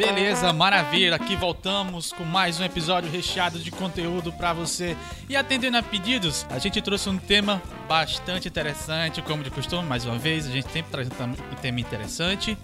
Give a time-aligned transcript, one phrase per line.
[0.00, 1.14] Beleza, maravilha.
[1.14, 4.96] Aqui voltamos com mais um episódio recheado de conteúdo para você.
[5.28, 10.06] E atendendo a pedidos, a gente trouxe um tema bastante interessante, como de costume, mais
[10.06, 12.56] uma vez, a gente sempre traz um tema interessante.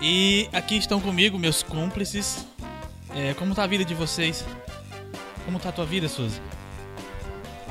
[0.00, 2.46] E aqui estão comigo meus cúmplices.
[3.14, 4.42] É, como tá a vida de vocês?
[5.44, 6.40] Como tá a tua vida, Suzy?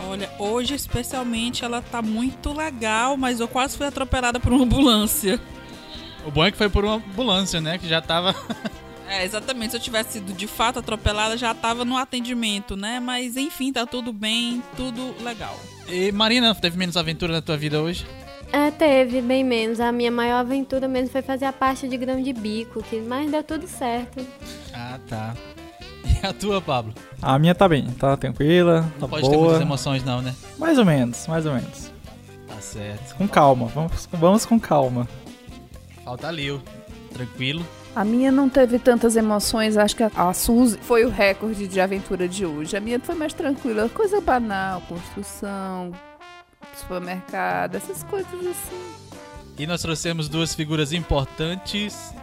[0.08, 5.42] Olha, hoje especialmente ela tá muito legal, mas eu quase fui atropelada por uma ambulância.
[6.28, 7.80] O bom é que foi por uma ambulância, né?
[7.80, 8.36] Que já tava.
[9.14, 9.72] é, exatamente.
[9.72, 13.00] Se eu tivesse sido de fato atropelada, já tava no atendimento, né?
[13.00, 15.58] Mas enfim, tá tudo bem, tudo legal.
[15.88, 18.06] E Marina, teve menos aventura na tua vida hoje?
[18.52, 19.80] É, teve, bem menos.
[19.80, 23.30] A minha maior aventura mesmo foi fazer a parte de grão de bico, que mas
[23.30, 24.26] deu tudo certo.
[24.74, 25.36] Ah, tá.
[26.06, 26.94] E a tua, Pablo?
[27.22, 29.32] A minha tá bem, tá tranquila, não tá pode boa.
[29.32, 30.36] ter muitas emoções não, né?
[30.58, 31.92] Mais ou menos, mais ou menos.
[32.48, 33.16] Tá certo.
[33.16, 35.08] Com calma, vamos, vamos com calma.
[36.04, 36.62] Falta Lil,
[37.14, 37.66] tranquilo.
[37.96, 41.80] A minha não teve tantas emoções, acho que a, a Suzy foi o recorde de
[41.80, 42.76] aventura de hoje.
[42.76, 45.92] A minha foi mais tranquila, coisa banal, construção,
[46.76, 48.94] supermercado, essas coisas assim.
[49.60, 52.14] E nós trouxemos duas figuras importantes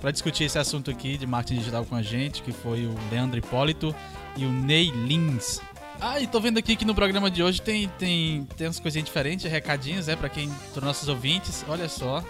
[0.00, 3.38] para discutir esse assunto aqui de marketing digital com a gente, que foi o Leandro
[3.38, 3.92] Hipólito
[4.36, 5.60] e o Ney Lins.
[6.00, 9.06] Ah, e tô vendo aqui que no programa de hoje tem, tem, tem umas coisinhas
[9.06, 12.22] diferentes, recadinhos, é, para quem, para nossos ouvintes, olha só.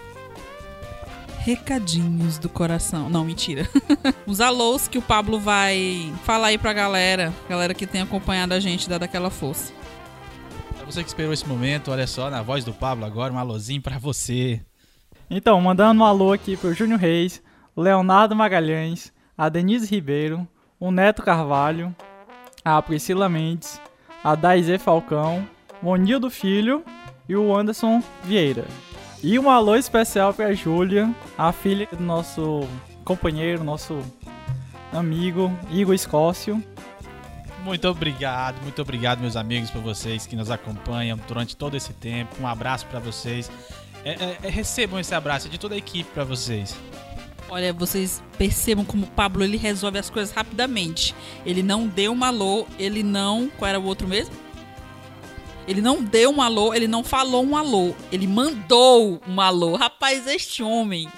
[1.46, 3.08] Recadinhos do coração.
[3.08, 3.68] Não, mentira.
[4.26, 8.58] Os alôs que o Pablo vai falar aí pra galera, galera que tem acompanhado a
[8.58, 9.72] gente, dar daquela força.
[10.76, 13.80] Pra você que esperou esse momento, olha só, na voz do Pablo agora, um alôzinho
[13.80, 14.60] pra você.
[15.30, 17.40] Então, mandando um alô aqui pro Júnior Reis,
[17.76, 20.48] Leonardo Magalhães, a Denise Ribeiro,
[20.80, 21.94] o Neto Carvalho,
[22.64, 23.80] a Priscila Mendes,
[24.24, 25.48] a Daizê Falcão,
[25.80, 26.82] o Onildo Filho
[27.28, 28.64] e o Anderson Vieira.
[29.22, 32.68] E um alô especial pra Júlia, a filha do nosso
[33.04, 33.98] companheiro, nosso
[34.92, 36.62] amigo Igor Escócio.
[37.64, 42.36] Muito obrigado, muito obrigado, meus amigos, por vocês que nos acompanham durante todo esse tempo.
[42.40, 43.50] Um abraço para vocês.
[44.04, 46.76] É, é, é, recebam esse abraço de toda a equipe para vocês.
[47.48, 51.14] Olha, vocês percebam como o Pablo ele resolve as coisas rapidamente.
[51.44, 53.48] Ele não deu um alô, ele não.
[53.56, 54.45] Qual era o outro mesmo?
[55.66, 57.94] Ele não deu um alô, ele não falou um alô.
[58.12, 59.76] Ele mandou um alô.
[59.76, 61.08] Rapaz, este homem.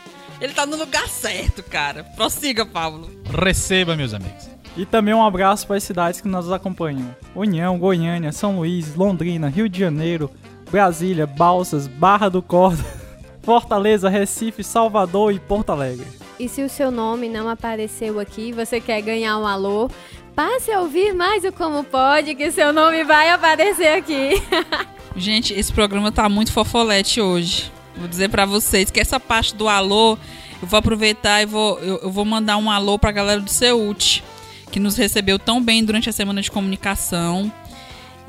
[0.41, 2.05] Ele tá no lugar certo, cara.
[2.17, 3.11] Prossiga, Pablo.
[3.31, 4.49] Receba, meus amigos.
[4.77, 9.49] E também um abraço para as cidades que nos acompanham: União, Goiânia, São Luís, Londrina,
[9.49, 10.31] Rio de Janeiro,
[10.71, 12.85] Brasília, Balsas, Barra do Corda,
[13.43, 16.07] Fortaleza, Recife, Salvador e Porto Alegre.
[16.39, 19.91] E se o seu nome não apareceu aqui, você quer ganhar um alô,
[20.39, 24.41] passe a ouvir mais o Como Pode, que seu nome vai aparecer aqui.
[25.17, 27.73] Gente, esse programa tá muito fofolete hoje.
[27.97, 30.17] Vou dizer para vocês que essa parte do alô,
[30.63, 34.23] eu vou aproveitar e vou, eu, eu vou mandar um alô pra galera do Ceut,
[34.71, 37.53] que nos recebeu tão bem durante a semana de comunicação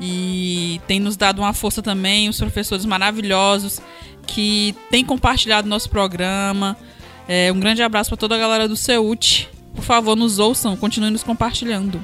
[0.00, 3.80] e tem nos dado uma força também, os professores maravilhosos
[4.26, 6.76] que têm compartilhado nosso programa.
[7.28, 9.48] É, um grande abraço para toda a galera do Ceut.
[9.74, 12.02] Por favor, nos ouçam, continuem nos compartilhando.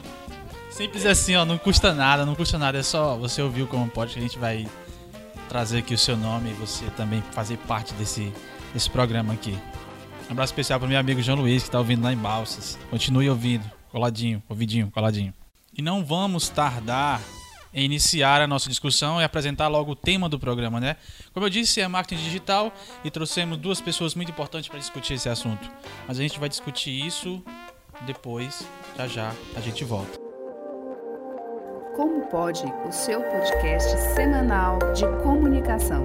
[0.70, 4.12] Simples assim, ó, não custa nada, não custa nada, é só você ouvir como pode
[4.12, 4.68] que a gente vai
[5.48, 8.32] trazer aqui o seu nome e você também fazer parte desse,
[8.74, 9.56] desse programa aqui.
[10.28, 12.78] Um abraço especial para meu amigo João Luiz, que está ouvindo lá em Balsas.
[12.90, 15.32] Continue ouvindo, coladinho, ouvidinho, coladinho.
[15.76, 17.20] E não vamos tardar
[17.84, 20.96] iniciar a nossa discussão e apresentar logo o tema do programa, né?
[21.32, 22.72] Como eu disse, é marketing digital
[23.04, 25.70] e trouxemos duas pessoas muito importantes para discutir esse assunto.
[26.08, 27.42] Mas a gente vai discutir isso
[28.02, 28.66] depois,
[28.96, 30.18] já já a gente volta.
[31.96, 36.04] Como pode o seu podcast semanal de comunicação?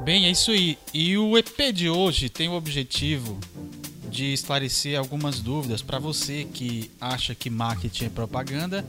[0.00, 0.78] Bem, é isso aí.
[0.92, 3.38] E o EP de hoje tem o objetivo
[4.14, 8.86] de esclarecer algumas dúvidas para você que acha que marketing é propaganda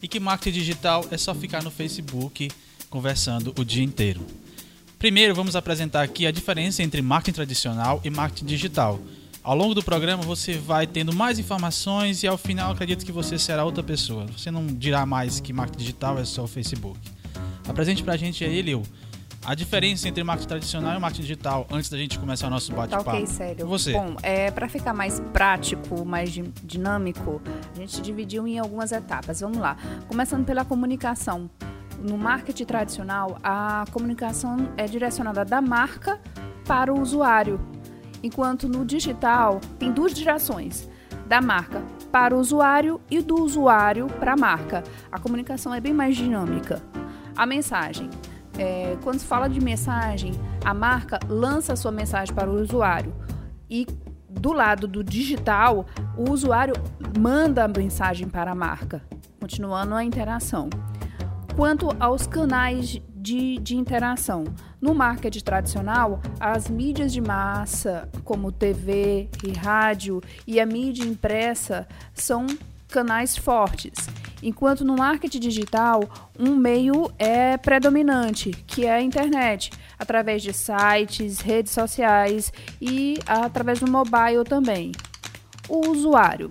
[0.00, 2.48] e que marketing digital é só ficar no Facebook
[2.88, 4.24] conversando o dia inteiro.
[4.96, 9.00] Primeiro, vamos apresentar aqui a diferença entre marketing tradicional e marketing digital.
[9.42, 13.36] Ao longo do programa você vai tendo mais informações e ao final acredito que você
[13.36, 14.26] será outra pessoa.
[14.26, 17.00] Você não dirá mais que marketing digital é só o Facebook.
[17.66, 18.84] Apresente pra gente aí, Lil,
[19.48, 23.02] a diferença entre marketing tradicional e marketing digital antes da gente começar o nosso bate-papo.
[23.04, 23.66] Tá ok, sério.
[23.66, 23.92] Você.
[23.94, 27.40] Bom, é, para ficar mais prático, mais di- dinâmico,
[27.74, 29.40] a gente dividiu em algumas etapas.
[29.40, 29.78] Vamos lá.
[30.06, 31.48] Começando pela comunicação.
[31.98, 36.20] No marketing tradicional, a comunicação é direcionada da marca
[36.66, 37.58] para o usuário,
[38.22, 40.86] enquanto no digital tem duas direções:
[41.26, 44.84] da marca para o usuário e do usuário para a marca.
[45.10, 46.82] A comunicação é bem mais dinâmica.
[47.34, 48.10] A mensagem
[48.58, 50.32] É, quando se fala de mensagem,
[50.64, 53.14] a marca lança a sua mensagem para o usuário
[53.70, 53.86] e
[54.28, 56.74] do lado do digital, o usuário
[57.18, 59.02] manda a mensagem para a marca,
[59.40, 60.68] continuando a interação.
[61.56, 64.44] Quanto aos canais de, de interação,
[64.80, 71.86] no marketing tradicional, as mídias de massa, como TV e rádio, e a mídia impressa
[72.14, 72.46] são
[72.88, 74.08] canais fortes.
[74.42, 81.40] Enquanto no marketing digital, um meio é predominante, que é a internet, através de sites,
[81.40, 84.92] redes sociais e através do mobile também.
[85.68, 86.50] O usuário.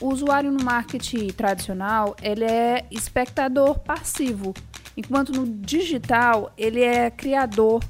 [0.00, 4.52] O usuário no marketing tradicional, ele é espectador passivo,
[4.96, 7.82] enquanto no digital, ele é criador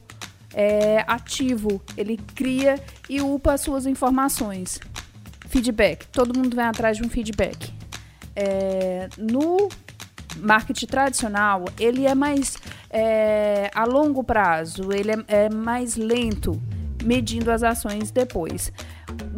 [0.54, 4.81] é, ativo, ele cria e upa suas informações.
[5.49, 7.75] Feedback, todo mundo vai atrás de um feedback.
[8.36, 9.68] É, no
[10.36, 12.58] marketing tradicional, ele é mais
[12.90, 16.60] é, a longo prazo, ele é, é mais lento,
[17.02, 18.72] medindo as ações depois.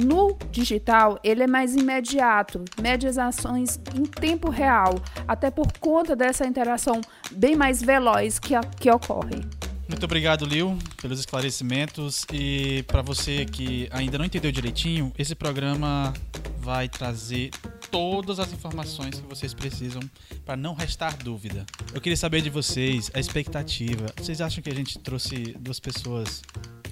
[0.03, 4.95] No digital, ele é mais imediato, mede as ações em tempo real,
[5.27, 9.58] até por conta dessa interação bem mais veloz que, que ocorre.
[9.89, 12.27] Muito obrigado, Lil, pelos esclarecimentos.
[12.33, 16.13] E para você que ainda não entendeu direitinho, esse programa
[16.61, 17.51] vai trazer
[17.91, 20.03] todas as informações que vocês precisam
[20.45, 21.65] para não restar dúvida.
[21.95, 24.07] Eu queria saber de vocês a expectativa.
[24.17, 26.43] Vocês acham que a gente trouxe duas pessoas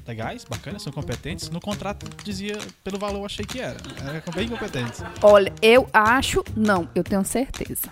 [0.06, 1.50] legais, bacanas, são competentes?
[1.50, 3.76] No contrato dizia pelo valor, achei que era.
[4.00, 5.02] Era bem competentes.
[5.20, 7.90] Olha, eu acho, não, eu tenho certeza.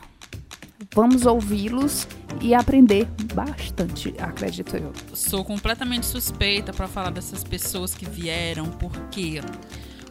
[0.94, 2.06] Vamos ouvi-los
[2.40, 4.92] e aprender bastante, acredito eu.
[5.14, 9.40] Sou completamente suspeita para falar dessas pessoas que vieram, porque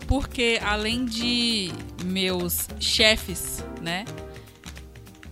[0.07, 1.71] porque além de
[2.05, 4.05] meus chefes, né?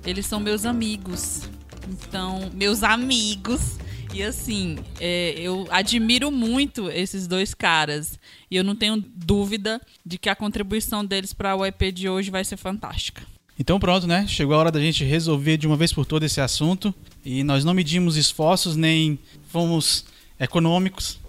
[0.05, 1.41] Eles são meus amigos.
[1.89, 3.77] Então, meus amigos.
[4.13, 8.19] E assim, é, eu admiro muito esses dois caras.
[8.49, 12.31] E eu não tenho dúvida de que a contribuição deles para o EP de hoje
[12.31, 13.21] vai ser fantástica.
[13.61, 14.25] Então pronto, né?
[14.27, 16.91] Chegou a hora da gente resolver de uma vez por todas esse assunto.
[17.23, 19.19] E nós não medimos esforços nem
[19.49, 20.03] fomos
[20.39, 21.19] econômicos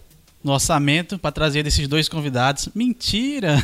[0.43, 2.71] no orçamento para trazer esses dois convidados.
[2.75, 3.57] Mentira!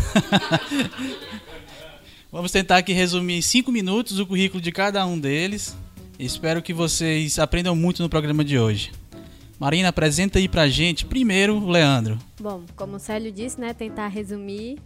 [2.31, 5.75] Vamos tentar aqui resumir em cinco minutos o currículo de cada um deles.
[6.19, 8.93] Espero que vocês aprendam muito no programa de hoje.
[9.59, 12.19] Marina, apresenta aí pra gente primeiro o Leandro.
[12.39, 14.79] Bom, como o Célio disse, né, tentar resumir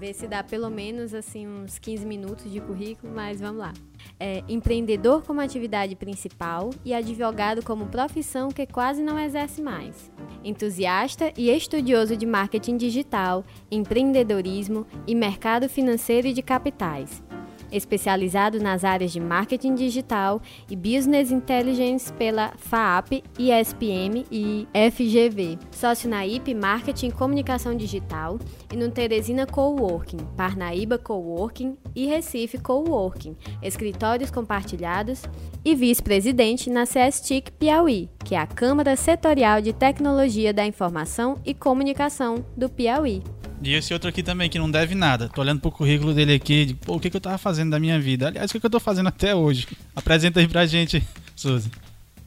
[0.00, 3.72] ver se dá pelo menos assim uns 15 minutos de currículo, mas vamos lá.
[4.18, 10.10] É, empreendedor como atividade principal e advogado como profissão que quase não exerce mais.
[10.42, 17.22] Entusiasta e estudioso de marketing digital, empreendedorismo e mercado financeiro e de capitais
[17.72, 25.58] especializado nas áreas de marketing digital e business intelligence pela FAAP, ISPM e FGV.
[25.70, 28.38] Sócio na IP Marketing e Comunicação Digital
[28.72, 35.22] e no Teresina Coworking, Parnaíba Coworking e Recife Coworking, escritórios compartilhados
[35.64, 41.54] e vice-presidente na CSTIC Piauí, que é a Câmara Setorial de Tecnologia da Informação e
[41.54, 43.22] Comunicação do Piauí.
[43.62, 45.28] E esse outro aqui também, que não deve nada.
[45.28, 47.78] Tô olhando pro currículo dele aqui, de, pô, o que, que eu tava fazendo da
[47.78, 48.28] minha vida?
[48.28, 49.68] Aliás, o que, que eu tô fazendo até hoje?
[49.94, 51.02] Apresenta aí pra gente,
[51.36, 51.70] Suzy.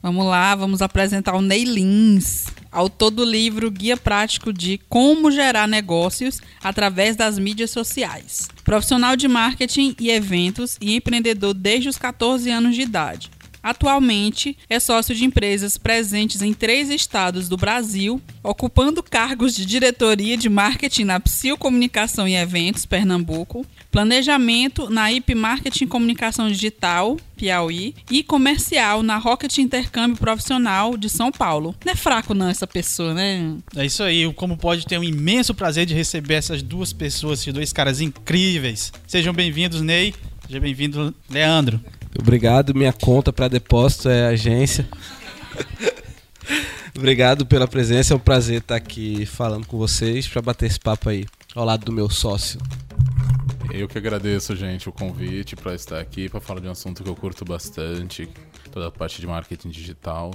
[0.00, 5.66] Vamos lá, vamos apresentar o Ney Lins, autor do livro Guia Prático de Como Gerar
[5.66, 8.48] Negócios através das Mídias Sociais.
[8.62, 13.30] Profissional de marketing e eventos e empreendedor desde os 14 anos de idade.
[13.64, 20.36] Atualmente é sócio de empresas presentes em três estados do Brasil, ocupando cargos de diretoria
[20.36, 27.94] de marketing na Psil Comunicação e Eventos, Pernambuco, planejamento na IP Marketing Comunicação Digital, Piauí,
[28.10, 31.74] e comercial na Rocket Intercâmbio Profissional de São Paulo.
[31.86, 33.56] Não é fraco não essa pessoa, né?
[33.74, 37.54] É isso aí, como pode ter um imenso prazer de receber essas duas pessoas, esses
[37.54, 38.92] dois caras incríveis.
[39.06, 40.12] Sejam bem-vindos, Ney.
[40.46, 41.80] Seja bem-vindo, Leandro.
[42.18, 44.88] Obrigado, minha conta para depósito é agência.
[46.96, 51.08] Obrigado pela presença, é um prazer estar aqui falando com vocês para bater esse papo
[51.08, 52.60] aí, ao lado do meu sócio.
[53.72, 57.08] Eu que agradeço, gente, o convite para estar aqui para falar de um assunto que
[57.08, 58.28] eu curto bastante,
[58.70, 60.30] toda a parte de marketing digital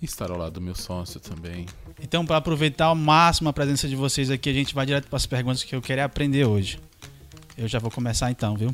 [0.00, 1.64] e estar ao lado do meu sócio também.
[2.02, 5.16] Então, para aproveitar ao máximo a presença de vocês aqui, a gente vai direto para
[5.16, 6.78] as perguntas que eu quero aprender hoje.
[7.56, 8.70] Eu já vou começar então, viu?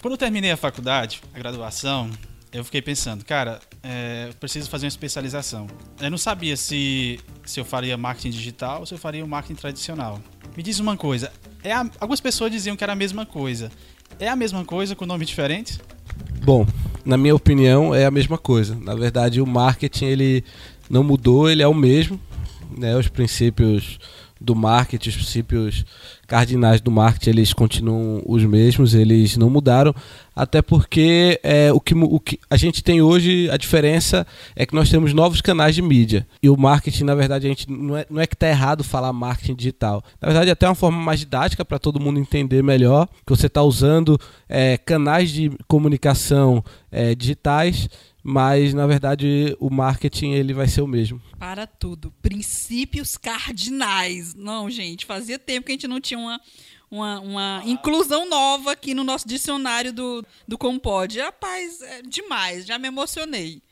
[0.00, 2.10] Quando eu terminei a faculdade, a graduação,
[2.52, 5.66] eu fiquei pensando, cara, é, eu preciso fazer uma especialização.
[6.00, 9.54] Eu não sabia se, se eu faria marketing digital ou se eu faria o marketing
[9.54, 10.20] tradicional.
[10.56, 13.70] Me diz uma coisa, é a, algumas pessoas diziam que era a mesma coisa.
[14.18, 15.78] É a mesma coisa com nome diferente?
[16.44, 16.66] Bom,
[17.04, 18.74] na minha opinião, é a mesma coisa.
[18.76, 20.44] Na verdade, o marketing ele
[20.88, 22.20] não mudou, ele é o mesmo.
[22.70, 22.96] Né?
[22.96, 23.98] Os princípios
[24.40, 25.84] do marketing, os princípios
[26.26, 29.94] cardinais do marketing, eles continuam os mesmos, eles não mudaram,
[30.34, 34.74] até porque é, o, que, o que a gente tem hoje, a diferença é que
[34.74, 36.26] nós temos novos canais de mídia.
[36.42, 39.12] E o marketing, na verdade, a gente não é, não é que está errado falar
[39.12, 40.02] marketing digital.
[40.20, 43.46] Na verdade, é até uma forma mais didática para todo mundo entender melhor, que você
[43.46, 44.18] está usando
[44.48, 47.88] é, canais de comunicação é, digitais
[48.28, 51.22] mas na verdade o marketing ele vai ser o mesmo.
[51.38, 54.34] Para tudo, princípios cardinais.
[54.34, 56.40] Não, gente, fazia tempo que a gente não tinha uma,
[56.90, 61.20] uma, uma inclusão nova aqui no nosso dicionário do, do Compod.
[61.20, 63.62] Rapaz, é demais, já me emocionei.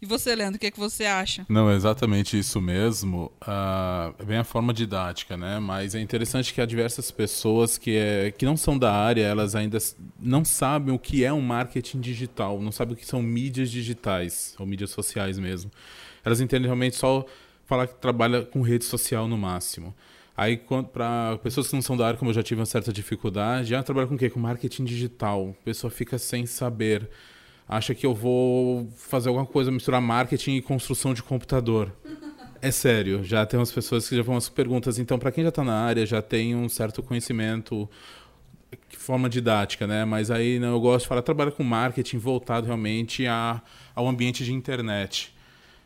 [0.00, 1.44] E você, Leandro, o que, é que você acha?
[1.48, 3.32] Não, é exatamente isso mesmo.
[3.42, 5.58] Uh, é bem a forma didática, né?
[5.58, 9.56] Mas é interessante que há diversas pessoas que, é, que não são da área, elas
[9.56, 9.78] ainda
[10.20, 14.54] não sabem o que é um marketing digital, não sabem o que são mídias digitais,
[14.56, 15.68] ou mídias sociais mesmo.
[16.24, 17.26] Elas entendem realmente só
[17.66, 19.92] falar que trabalha com rede social no máximo.
[20.36, 20.56] Aí,
[20.92, 23.80] para pessoas que não são da área, como eu já tive uma certa dificuldade, já
[23.80, 24.30] ah, trabalha com o quê?
[24.30, 25.56] Com marketing digital.
[25.60, 27.10] A pessoa fica sem saber
[27.68, 31.92] acha que eu vou fazer alguma coisa, misturar marketing e construção de computador.
[32.60, 34.98] É sério, já tem umas pessoas que já vão as perguntas.
[34.98, 37.88] Então, para quem já está na área, já tem um certo conhecimento
[39.08, 40.04] forma didática, né?
[40.04, 43.62] Mas aí não, eu gosto de falar, trabalha com marketing voltado realmente a,
[43.94, 45.34] ao ambiente de internet.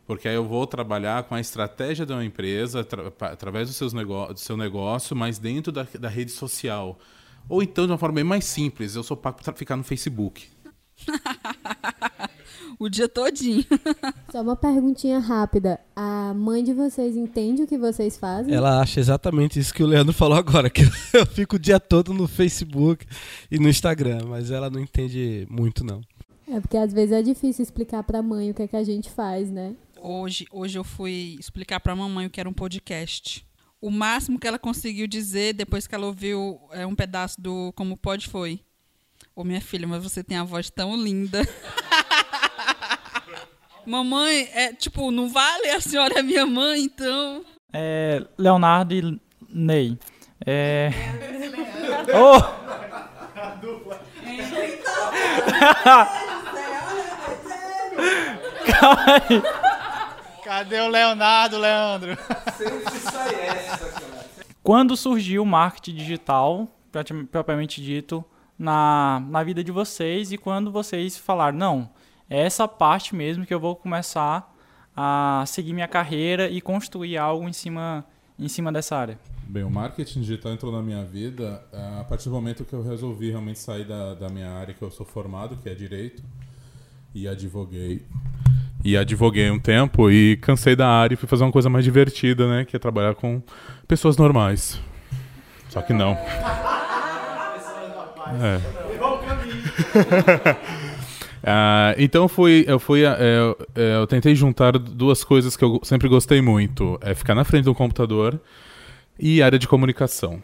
[0.06, 2.86] Porque aí eu vou trabalhar com a estratégia de uma empresa,
[3.20, 6.98] através dos seus do seu negócio, mas dentro da, da rede social.
[7.48, 10.48] Ou então, de uma forma bem mais simples, eu sou pago para ficar no Facebook.
[12.78, 13.64] o dia todinho.
[14.30, 15.80] Só uma perguntinha rápida.
[15.94, 18.54] A mãe de vocês entende o que vocês fazem?
[18.54, 20.82] Ela acha exatamente isso que o Leandro falou agora, que
[21.12, 23.06] eu fico o dia todo no Facebook
[23.50, 26.00] e no Instagram, mas ela não entende muito não.
[26.48, 28.84] É porque às vezes é difícil explicar para a mãe o que é que a
[28.84, 29.74] gente faz, né?
[30.00, 33.46] Hoje, hoje eu fui explicar para a mamãe o que era um podcast.
[33.80, 37.96] O máximo que ela conseguiu dizer depois que ela ouviu é, um pedaço do Como
[37.96, 38.60] Pode foi.
[39.34, 41.42] Ô, minha filha, mas você tem a voz tão linda.
[43.84, 45.70] Mamãe, é tipo, não vale?
[45.70, 47.44] A senhora é minha mãe, então.
[47.72, 49.98] É, Leonardo e Ney.
[50.46, 50.90] É.
[52.14, 52.40] oh!
[58.70, 59.42] Calma aí.
[60.44, 62.16] Cadê o Leonardo, Leandro?
[64.62, 66.68] Quando surgiu o marketing digital,
[67.30, 68.24] propriamente dito,
[68.62, 71.90] na, na vida de vocês e quando vocês falaram, não,
[72.30, 74.54] é essa parte mesmo que eu vou começar
[74.96, 78.04] a seguir minha carreira e construir algo em cima,
[78.38, 79.18] em cima dessa área?
[79.48, 82.84] Bem, o marketing digital entrou na minha vida eh, a partir do momento que eu
[82.84, 86.22] resolvi realmente sair da, da minha área que eu sou formado, que é direito,
[87.12, 88.06] e advoguei.
[88.84, 92.48] E advoguei um tempo e cansei da área e fui fazer uma coisa mais divertida,
[92.48, 92.64] né?
[92.64, 93.42] Que é trabalhar com
[93.88, 94.80] pessoas normais.
[95.68, 96.16] Só que não.
[98.40, 98.56] É.
[101.42, 106.40] uh, então fui, eu fui, eu, eu, tentei juntar duas coisas que eu sempre gostei
[106.40, 108.40] muito: é ficar na frente do computador
[109.18, 110.42] e área de comunicação.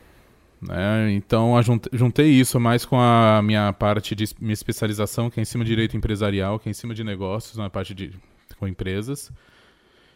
[0.60, 1.12] Né?
[1.12, 1.54] Então
[1.92, 5.70] juntei isso mais com a minha parte de minha especialização, que é em cima de
[5.70, 8.12] direito empresarial, que é em cima de negócios, na parte de
[8.58, 9.30] com empresas,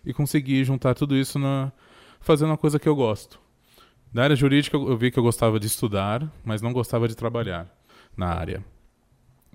[0.05, 1.71] e consegui juntar tudo isso na,
[2.21, 3.41] fazendo uma coisa que eu gosto.
[4.13, 7.67] Da área jurídica, eu vi que eu gostava de estudar, mas não gostava de trabalhar
[8.15, 8.63] na área.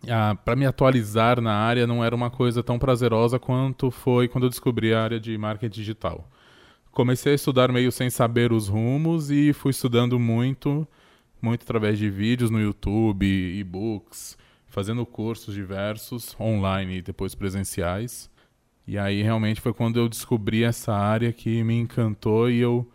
[0.10, 4.46] Ah, para me atualizar na área não era uma coisa tão prazerosa quanto foi quando
[4.46, 6.28] eu descobri a área de marketing digital.
[6.92, 10.88] Comecei a estudar meio sem saber os rumos e fui estudando muito,
[11.40, 14.36] muito através de vídeos no YouTube, e-books,
[14.66, 18.28] fazendo cursos diversos, online e depois presenciais.
[18.88, 22.88] E aí realmente foi quando eu descobri essa área que me encantou e eu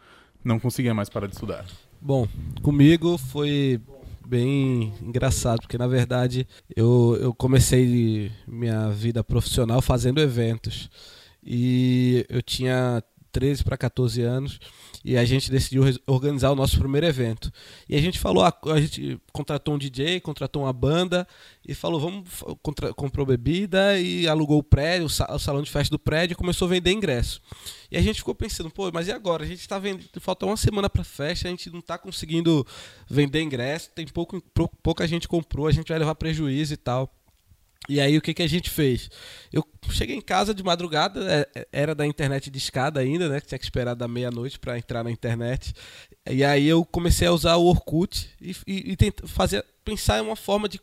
[0.44, 1.64] não conseguia mais parar de estudar.
[2.00, 2.26] Bom,
[2.62, 3.80] comigo foi
[4.26, 10.90] bem engraçado, porque na verdade eu, eu comecei minha vida profissional fazendo eventos.
[11.44, 13.02] E eu tinha
[13.32, 14.60] 13 para 14 anos
[15.04, 17.52] e a gente decidiu organizar o nosso primeiro evento.
[17.88, 21.26] E a gente falou, a, gente contratou um DJ, contratou uma banda
[21.66, 22.28] e falou, vamos
[22.62, 26.66] contra, comprou bebida e alugou o prédio, o salão de festa do prédio e começou
[26.66, 27.40] a vender ingresso.
[27.90, 29.44] E a gente ficou pensando, pô, mas e agora?
[29.44, 32.66] A gente está vendendo, falta uma semana para festa, a gente não está conseguindo
[33.08, 34.40] vender ingresso, tem pouco,
[34.82, 37.12] pouca gente comprou, a gente vai levar prejuízo e tal.
[37.88, 39.10] E aí o que, que a gente fez?
[39.52, 43.40] Eu cheguei em casa de madrugada, é, é, era da internet de escada ainda, né?
[43.40, 45.74] Tinha que esperar da meia-noite para entrar na internet.
[46.30, 50.36] E aí eu comecei a usar o Orkut e, e, e fazer, pensar em uma
[50.36, 50.80] forma de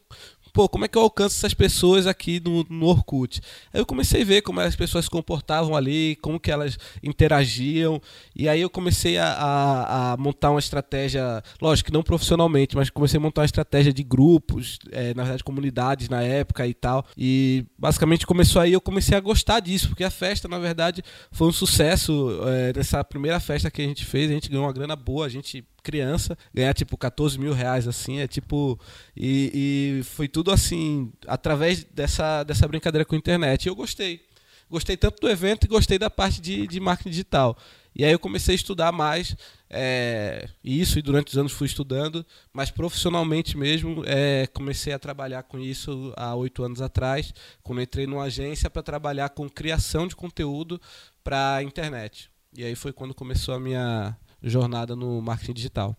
[0.53, 3.41] pô, como é que eu alcanço essas pessoas aqui no, no Orkut?
[3.73, 8.01] Aí eu comecei a ver como as pessoas se comportavam ali, como que elas interagiam,
[8.35, 12.89] e aí eu comecei a, a, a montar uma estratégia, lógico que não profissionalmente, mas
[12.89, 17.05] comecei a montar uma estratégia de grupos, é, na verdade comunidades na época e tal,
[17.17, 21.47] e basicamente começou aí, eu comecei a gostar disso, porque a festa, na verdade, foi
[21.47, 24.95] um sucesso, é, nessa primeira festa que a gente fez, a gente ganhou uma grana
[24.95, 28.79] boa, a gente criança, ganhar tipo 14 mil reais assim, é tipo.
[29.17, 33.65] E, e foi tudo assim, através dessa, dessa brincadeira com a internet.
[33.65, 34.21] E eu gostei.
[34.69, 37.57] Gostei tanto do evento e gostei da parte de, de marketing digital.
[37.95, 39.35] E aí eu comecei a estudar mais
[39.67, 45.41] é, isso e durante os anos fui estudando, mas profissionalmente mesmo é, comecei a trabalhar
[45.41, 50.15] com isso há oito anos atrás, quando entrei numa agência para trabalhar com criação de
[50.15, 50.79] conteúdo
[51.23, 52.29] para a internet.
[52.55, 55.95] E aí foi quando começou a minha, jornada no marketing digital.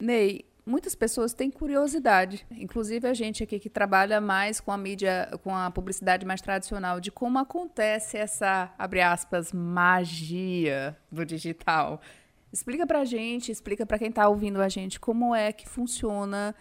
[0.00, 5.28] Ney, muitas pessoas têm curiosidade, inclusive a gente aqui que trabalha mais com a mídia,
[5.42, 12.00] com a publicidade mais tradicional, de como acontece essa, abre aspas, magia do digital.
[12.52, 16.54] Explica pra gente, explica para quem está ouvindo a gente como é que funciona,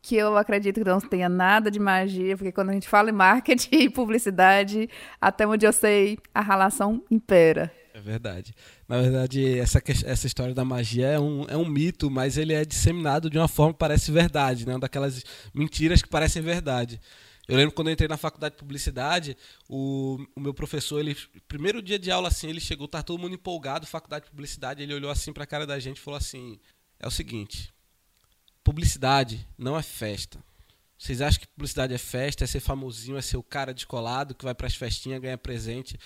[0.00, 3.12] que eu acredito que não tenha nada de magia, porque quando a gente fala em
[3.12, 4.88] marketing e publicidade,
[5.20, 7.72] até onde eu sei, a relação impera.
[7.94, 8.54] É verdade.
[8.88, 12.64] Na verdade, essa, essa história da magia é um, é um mito, mas ele é
[12.64, 14.78] disseminado de uma forma que parece verdade, né?
[14.78, 15.22] Daquelas
[15.52, 16.98] mentiras que parecem verdade.
[17.46, 19.36] Eu lembro quando eu entrei na faculdade de publicidade,
[19.68, 21.14] o, o meu professor, ele
[21.46, 24.94] primeiro dia de aula assim, ele chegou, tá todo mundo empolgado, faculdade de publicidade, ele
[24.94, 26.58] olhou assim para a cara da gente e falou assim:
[26.98, 27.74] "É o seguinte,
[28.64, 30.42] publicidade não é festa.
[30.96, 34.44] Vocês acham que publicidade é festa, é ser famosinho, é ser o cara descolado que
[34.44, 35.98] vai para as festinhas ganhar presente?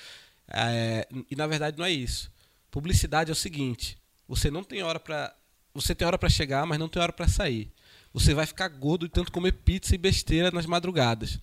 [0.48, 2.30] É, e na verdade não é isso.
[2.70, 3.98] Publicidade é o seguinte:
[4.28, 5.34] você não tem hora para
[5.74, 7.70] você tem hora para chegar, mas não tem hora para sair.
[8.12, 11.38] Você vai ficar gordo de tanto comer pizza e besteira nas madrugadas.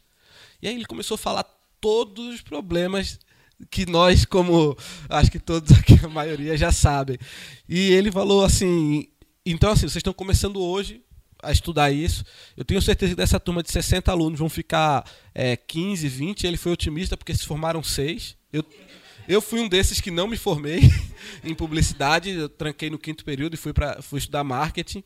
[0.62, 1.44] E aí ele começou a falar
[1.80, 3.20] todos os problemas
[3.70, 4.76] que nós, como
[5.08, 7.18] acho que todos aqui, a maioria, já sabem.
[7.70, 9.08] E ele falou assim:
[9.46, 11.02] então, assim, vocês estão começando hoje
[11.42, 12.24] a estudar isso.
[12.56, 16.48] Eu tenho certeza que dessa turma de 60 alunos vão ficar é, 15, 20.
[16.48, 18.38] Ele foi otimista porque se formaram seis.
[18.54, 18.64] Eu,
[19.28, 20.82] eu fui um desses que não me formei
[21.44, 25.04] em publicidade, eu tranquei no quinto período e fui, pra, fui estudar marketing.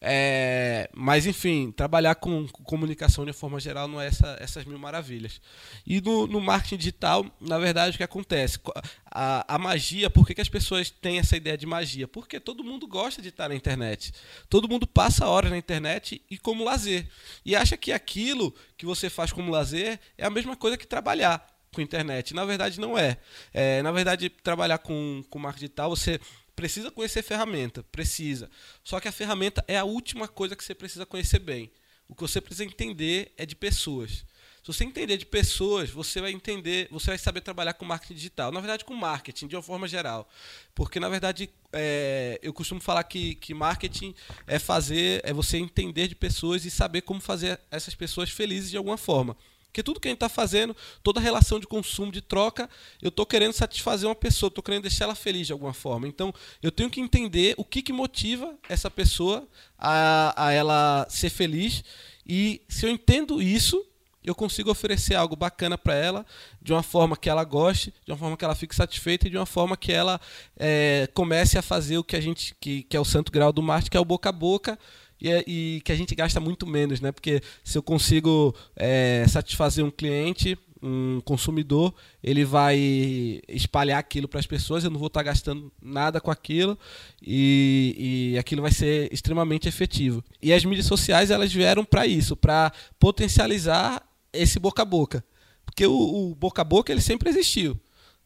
[0.00, 4.76] É, mas, enfim, trabalhar com, com, comunicação de forma geral não é essa, essas mil
[4.76, 5.40] maravilhas.
[5.86, 8.58] E no, no, marketing digital, na verdade, o que acontece?
[9.04, 12.08] A, a magia, por que, que as pessoas têm essa ideia de magia?
[12.08, 14.12] Porque todo mundo gosta de estar na internet.
[14.48, 17.06] Todo mundo passa horas na internet e como lazer.
[17.44, 21.46] E acha que aquilo que você faz como lazer é a mesma coisa que trabalhar
[21.72, 22.34] com internet.
[22.34, 23.18] Na verdade, não é.
[23.52, 26.20] é na verdade, trabalhar com, com marketing digital, você
[26.54, 28.50] precisa conhecer ferramenta, precisa.
[28.84, 31.70] Só que a ferramenta é a última coisa que você precisa conhecer bem.
[32.08, 34.24] O que você precisa entender é de pessoas.
[34.62, 38.52] Se você entender de pessoas, você vai entender, você vai saber trabalhar com marketing digital.
[38.52, 40.28] Na verdade, com marketing, de uma forma geral.
[40.74, 44.14] Porque, na verdade, é, eu costumo falar que, que marketing
[44.46, 48.76] é fazer, é você entender de pessoas e saber como fazer essas pessoas felizes de
[48.76, 49.34] alguma forma.
[49.70, 52.68] Porque tudo que a gente está fazendo, toda relação de consumo, de troca,
[53.00, 56.08] eu estou querendo satisfazer uma pessoa, estou querendo deixar ela feliz de alguma forma.
[56.08, 59.46] Então, eu tenho que entender o que, que motiva essa pessoa
[59.78, 61.84] a, a ela ser feliz.
[62.26, 63.86] E se eu entendo isso,
[64.24, 66.26] eu consigo oferecer algo bacana para ela,
[66.60, 69.36] de uma forma que ela goste, de uma forma que ela fique satisfeita e de
[69.36, 70.20] uma forma que ela
[70.58, 73.62] é, comece a fazer o que a gente, que, que é o santo grau do
[73.62, 74.76] marketing, que é o boca a boca,
[75.20, 77.12] e, é, e que a gente gasta muito menos, né?
[77.12, 84.40] Porque se eu consigo é, satisfazer um cliente, um consumidor, ele vai espalhar aquilo para
[84.40, 86.78] as pessoas, eu não vou estar gastando nada com aquilo
[87.22, 90.24] e, e aquilo vai ser extremamente efetivo.
[90.40, 94.02] E as mídias sociais elas vieram para isso, para potencializar
[94.32, 95.24] esse boca a boca,
[95.66, 97.78] porque o, o boca a boca ele sempre existiu.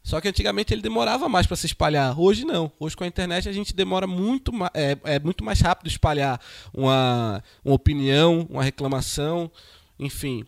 [0.05, 2.17] Só que antigamente ele demorava mais para se espalhar.
[2.19, 2.71] Hoje não.
[2.79, 6.39] Hoje com a internet a gente demora muito é, é muito mais rápido espalhar
[6.71, 9.49] uma, uma opinião, uma reclamação,
[9.99, 10.45] enfim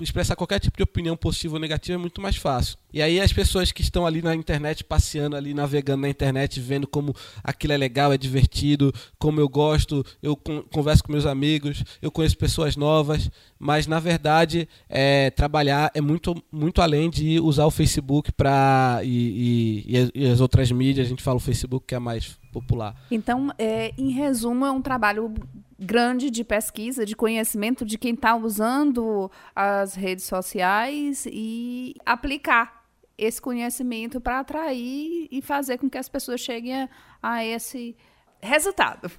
[0.00, 2.76] expressar qualquer tipo de opinião positiva ou negativa é muito mais fácil.
[2.92, 6.86] E aí as pessoas que estão ali na internet, passeando ali, navegando na internet, vendo
[6.86, 12.10] como aquilo é legal, é divertido, como eu gosto, eu converso com meus amigos, eu
[12.10, 17.70] conheço pessoas novas, mas na verdade é, trabalhar é muito, muito além de usar o
[17.70, 21.98] Facebook para e, e, e, as outras mídias, a gente fala o Facebook que é
[21.98, 22.94] mais popular.
[23.10, 25.32] Então, é, em resumo, é um trabalho
[25.80, 32.84] grande de pesquisa, de conhecimento de quem está usando as redes sociais e aplicar
[33.16, 36.88] esse conhecimento para atrair e fazer com que as pessoas cheguem
[37.22, 37.96] a, esse
[38.42, 39.10] resultado.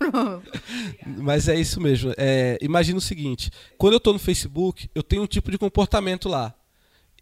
[1.17, 2.13] Mas é isso mesmo.
[2.15, 6.29] É, imagina o seguinte: quando eu estou no Facebook, eu tenho um tipo de comportamento
[6.29, 6.53] lá.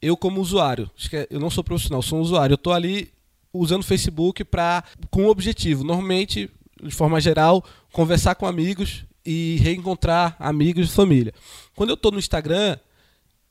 [0.02, 2.54] Eu, como usuário, é, eu não sou profissional, sou um usuário.
[2.54, 3.12] Eu estou ali
[3.54, 5.84] usando o Facebook para com um objetivo.
[5.84, 6.50] Normalmente,
[6.82, 11.34] de forma geral, conversar com amigos e reencontrar amigos e família.
[11.76, 12.78] Quando eu estou no Instagram,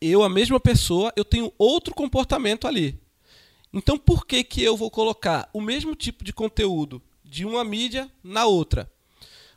[0.00, 3.00] eu, a mesma pessoa, eu tenho outro comportamento ali.
[3.72, 8.10] Então, por que, que eu vou colocar o mesmo tipo de conteúdo de uma mídia
[8.22, 8.90] na outra?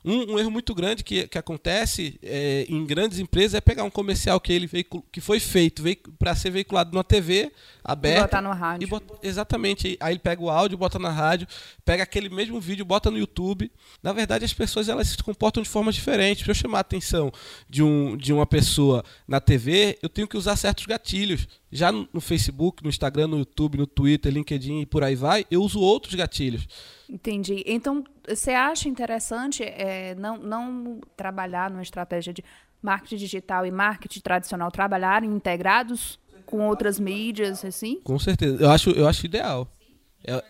[0.03, 3.89] Um, um, erro muito grande que, que acontece é, em grandes empresas é pegar um
[3.89, 4.67] comercial que ele
[5.11, 5.83] que foi feito
[6.17, 7.51] para ser veiculado numa TV
[7.83, 8.19] aberta.
[8.19, 8.87] E botar no rádio.
[8.87, 9.97] Bota, exatamente.
[9.99, 11.47] Aí ele pega o áudio, bota na rádio,
[11.85, 13.71] pega aquele mesmo vídeo, bota no YouTube.
[14.01, 16.43] Na verdade, as pessoas elas se comportam de forma diferente.
[16.43, 17.31] Para eu chamar a atenção
[17.69, 21.47] de, um, de uma pessoa na TV, eu tenho que usar certos gatilhos.
[21.71, 25.45] Já no, no Facebook, no Instagram, no YouTube, no Twitter, LinkedIn e por aí vai,
[25.49, 26.67] eu uso outros gatilhos.
[27.11, 27.61] Entendi.
[27.67, 32.41] Então, você acha interessante é, não, não trabalhar numa estratégia de
[32.81, 37.99] marketing digital e marketing tradicional trabalharem integrados com outras mídias, assim?
[38.01, 38.63] Com certeza.
[38.63, 39.67] Eu acho, eu acho ideal.
[40.23, 40.41] É,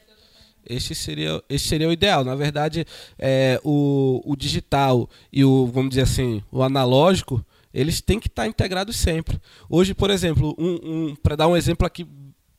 [0.64, 2.24] esse seria, esse seria o ideal.
[2.24, 2.86] Na verdade,
[3.18, 7.44] é, o, o digital e o, vamos dizer assim, o analógico,
[7.74, 9.42] eles têm que estar integrados sempre.
[9.68, 12.08] Hoje, por exemplo, um, um para dar um exemplo aqui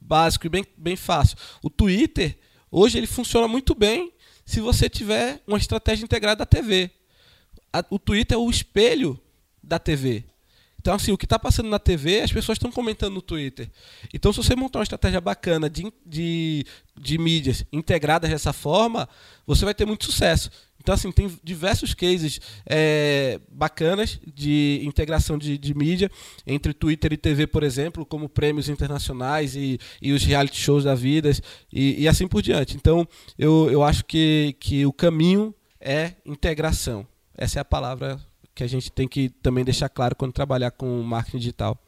[0.01, 2.37] básico e bem, bem fácil, o Twitter
[2.75, 4.11] Hoje ele funciona muito bem
[4.47, 6.91] se você tiver uma estratégia integrada da TV.
[7.91, 9.21] o Twitter é o espelho
[9.63, 10.25] da TV.
[10.81, 13.71] Então, assim, o que está passando na TV, as pessoas estão comentando no Twitter.
[14.13, 16.67] Então, se você montar uma estratégia bacana de, de,
[16.99, 19.09] de mídias integradas dessa forma,
[19.47, 20.51] você vai ter muito sucesso.
[20.83, 26.11] Então, assim, tem diversos cases é, bacanas de integração de, de, mídia
[26.45, 30.97] entre Twitter e TV, por exemplo, como prêmios internacionais e, e os reality shows da
[30.97, 31.31] vida
[31.73, 32.75] e, e, assim por diante.
[32.75, 33.07] Então,
[33.39, 37.07] eu, eu acho que, que o caminho é integração.
[37.39, 38.21] Essa é a palavra
[38.53, 41.79] que a gente tem que também deixar claro quando trabalhar com marketing digital.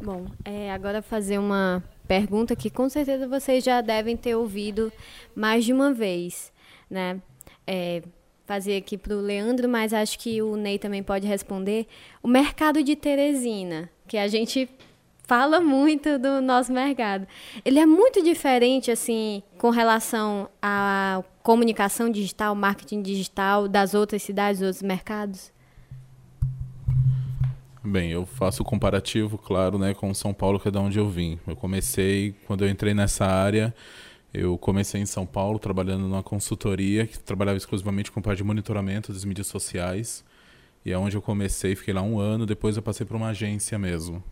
[0.00, 4.92] Bom, é, agora fazer uma pergunta que com certeza vocês já devem ter ouvido
[5.34, 6.52] mais de uma vez,
[6.88, 7.20] né?
[7.66, 8.02] É,
[8.46, 11.86] fazer aqui para o Leandro, mas acho que o Ney também pode responder.
[12.22, 14.68] O mercado de Teresina, que a gente
[15.24, 17.26] fala muito do nosso mercado.
[17.64, 24.60] Ele é muito diferente, assim, com relação à comunicação digital, marketing digital das outras cidades,
[24.60, 25.52] dos outros mercados?
[27.82, 31.08] Bem, eu faço o comparativo, claro, né, com São Paulo, que é de onde eu
[31.08, 31.38] vim.
[31.46, 33.74] Eu comecei, quando eu entrei nessa área,
[34.36, 39.10] eu comecei em São Paulo trabalhando numa consultoria que trabalhava exclusivamente com parte de monitoramento
[39.10, 40.22] das mídias sociais.
[40.84, 43.78] E é onde eu comecei, fiquei lá um ano, depois eu passei para uma agência
[43.78, 44.22] mesmo.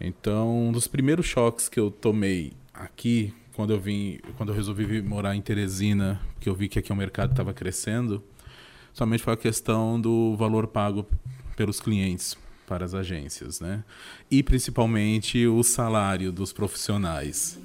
[0.00, 5.02] Então, um dos primeiros choques que eu tomei aqui, quando eu vim, quando eu resolvi
[5.02, 8.24] morar em Teresina, que eu vi que aqui o mercado estava crescendo,
[8.94, 11.06] somente foi a questão do valor pago
[11.54, 12.34] pelos clientes
[12.66, 13.84] para as agências, né?
[14.30, 17.58] E principalmente o salário dos profissionais.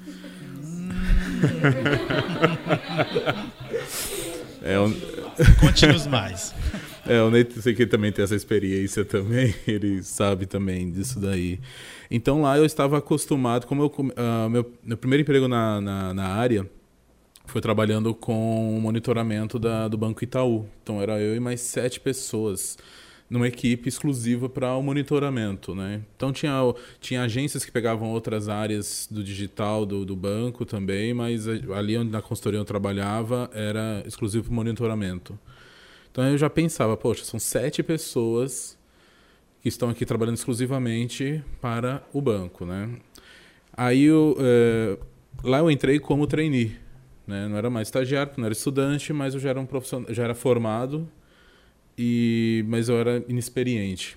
[4.62, 4.92] É, um...
[5.60, 6.54] Conte-nos mais.
[7.06, 11.60] É, o Ney sei que também tem essa experiência também, ele sabe também disso daí.
[12.10, 16.28] Então lá eu estava acostumado, como eu, uh, meu, meu primeiro emprego na, na, na,
[16.28, 16.66] área
[17.44, 20.66] foi trabalhando com o monitoramento da, do Banco Itaú.
[20.82, 22.78] Então era eu e mais sete pessoas
[23.28, 26.02] numa equipe exclusiva para o monitoramento, né?
[26.16, 26.52] Então tinha,
[27.00, 32.10] tinha agências que pegavam outras áreas do digital do, do banco também, mas ali onde
[32.10, 35.38] na consultoria eu trabalhava era exclusivo para monitoramento.
[36.10, 38.78] Então eu já pensava, poxa, são sete pessoas
[39.60, 42.90] que estão aqui trabalhando exclusivamente para o banco, né?
[43.76, 44.98] Aí eu, é,
[45.42, 46.76] lá eu entrei como trainee,
[47.26, 47.48] né?
[47.48, 50.34] Não era mais estagiário, não era estudante, mas eu já era um profissional, já era
[50.34, 51.08] formado
[51.96, 54.16] e mas eu era inexperiente.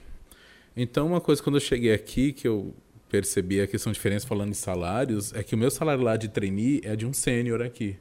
[0.75, 2.73] Então, uma coisa quando eu cheguei aqui que eu
[3.09, 6.27] percebi a questão de diferença falando em salários é que o meu salário lá de
[6.27, 7.95] trainee é de um sênior aqui.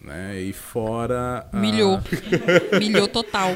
[0.00, 0.40] Né?
[0.40, 1.46] E fora.
[1.52, 1.96] Milhou.
[1.96, 2.78] A...
[2.78, 3.50] Milhou total.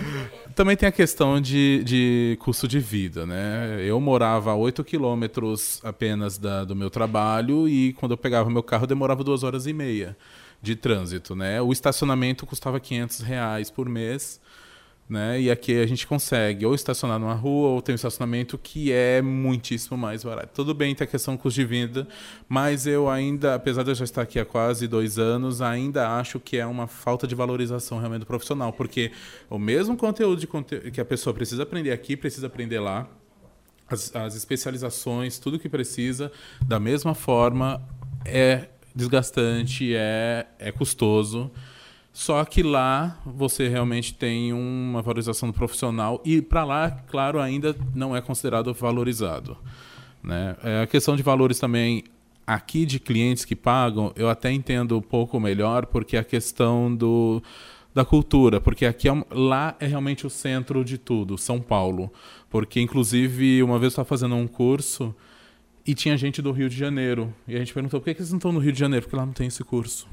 [0.54, 3.78] Também tem a questão de, de custo de vida, né?
[3.80, 8.62] Eu morava a 8 quilômetros apenas da, do meu trabalho e quando eu pegava meu
[8.62, 10.16] carro demorava duas horas e meia
[10.60, 11.60] de trânsito, né?
[11.60, 14.40] O estacionamento custava 500 reais por mês
[15.08, 15.40] né?
[15.40, 19.20] E aqui a gente consegue ou estacionar numa rua ou tem um estacionamento que é
[19.20, 20.50] muitíssimo mais barato.
[20.54, 22.08] Tudo bem, tem a questão do custo de vida,
[22.48, 26.40] mas eu ainda, apesar de eu já estar aqui há quase dois anos, ainda acho
[26.40, 29.12] que é uma falta de valorização realmente do profissional, porque
[29.50, 33.06] o mesmo conteúdo conte que a pessoa precisa aprender aqui, precisa aprender lá.
[33.86, 36.32] As, as especializações, tudo que precisa,
[36.66, 37.86] da mesma forma,
[38.24, 41.50] é desgastante, é, é custoso
[42.14, 47.74] Só que lá você realmente tem uma valorização do profissional e para lá, claro, ainda
[47.92, 49.58] não é considerado valorizado.
[50.22, 50.56] Né?
[50.62, 52.04] É, a questão de valores também
[52.46, 57.42] aqui de clientes que pagam, eu até entendo um pouco melhor porque a questão do
[57.92, 62.12] da cultura, porque aqui é, lá é realmente o centro de tudo, São Paulo.
[62.48, 65.12] Porque inclusive uma vez eu estava fazendo um curso
[65.84, 67.34] e tinha gente do Rio de Janeiro.
[67.46, 69.04] E a gente perguntou por que, que eles não estão no Rio de Janeiro?
[69.04, 70.06] Porque lá não tem esse curso.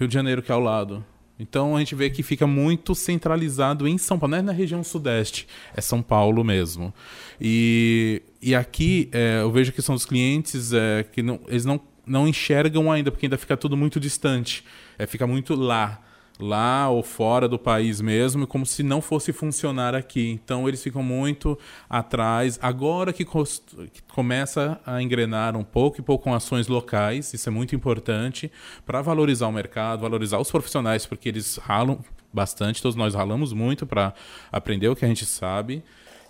[0.00, 1.04] Rio de Janeiro que é ao lado.
[1.38, 4.82] Então a gente vê que fica muito centralizado em São Paulo, não é na região
[4.82, 6.92] sudeste, é São Paulo mesmo.
[7.40, 11.80] E, e aqui é, eu vejo que são os clientes é, que não, eles não,
[12.06, 14.64] não enxergam ainda, porque ainda fica tudo muito distante,
[14.98, 16.02] é, fica muito lá
[16.42, 20.28] lá ou fora do país mesmo, como se não fosse funcionar aqui.
[20.28, 22.58] Então eles ficam muito atrás.
[22.62, 27.52] Agora que, que começa a engrenar um pouco e pouco com ações locais, isso é
[27.52, 28.50] muito importante
[28.84, 31.98] para valorizar o mercado, valorizar os profissionais, porque eles ralam
[32.32, 34.14] bastante, todos nós ralamos muito para
[34.52, 35.82] aprender o que a gente sabe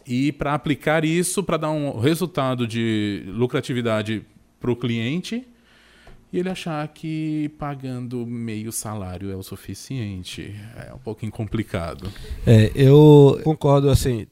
[0.07, 4.25] e para aplicar isso para dar um resultado de lucratividade
[4.59, 5.47] para o cliente
[6.33, 10.55] e ele achar que pagando meio salário é o suficiente.
[10.77, 12.11] É um pouquinho complicado.
[12.47, 14.27] É, eu concordo assim.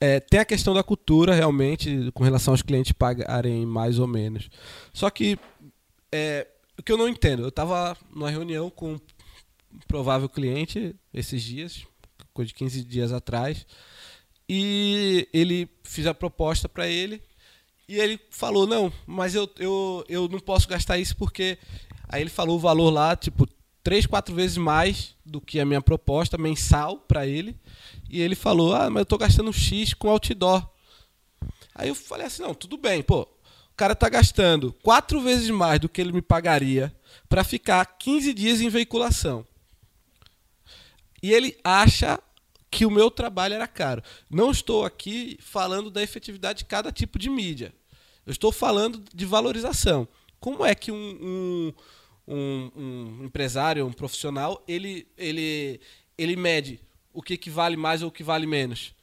[0.00, 4.48] É, tem a questão da cultura, realmente, com relação aos clientes pagarem mais ou menos.
[4.92, 5.38] Só que
[6.10, 6.46] é,
[6.78, 9.00] o que eu não entendo, eu estava numa reunião com um
[9.86, 11.86] provável cliente esses dias,
[12.32, 13.66] coisa de 15 dias atrás,
[14.48, 17.22] e ele fiz a proposta para ele
[17.92, 21.58] e ele falou, não, mas eu, eu, eu não posso gastar isso porque.
[22.08, 23.46] Aí ele falou o valor lá, tipo,
[23.82, 27.54] três, quatro vezes mais do que a minha proposta mensal para ele.
[28.08, 30.66] E ele falou, ah, mas eu estou gastando X com outdoor.
[31.74, 33.22] Aí eu falei assim, não, tudo bem, pô.
[33.22, 36.94] O cara está gastando quatro vezes mais do que ele me pagaria
[37.28, 39.46] para ficar 15 dias em veiculação.
[41.22, 42.18] E ele acha
[42.70, 44.02] que o meu trabalho era caro.
[44.30, 47.74] Não estou aqui falando da efetividade de cada tipo de mídia.
[48.26, 50.06] Eu estou falando de valorização.
[50.38, 55.80] Como é que um, um, um, um empresário, um profissional, ele, ele,
[56.16, 56.80] ele mede
[57.12, 58.94] o que, que vale mais ou o que vale menos?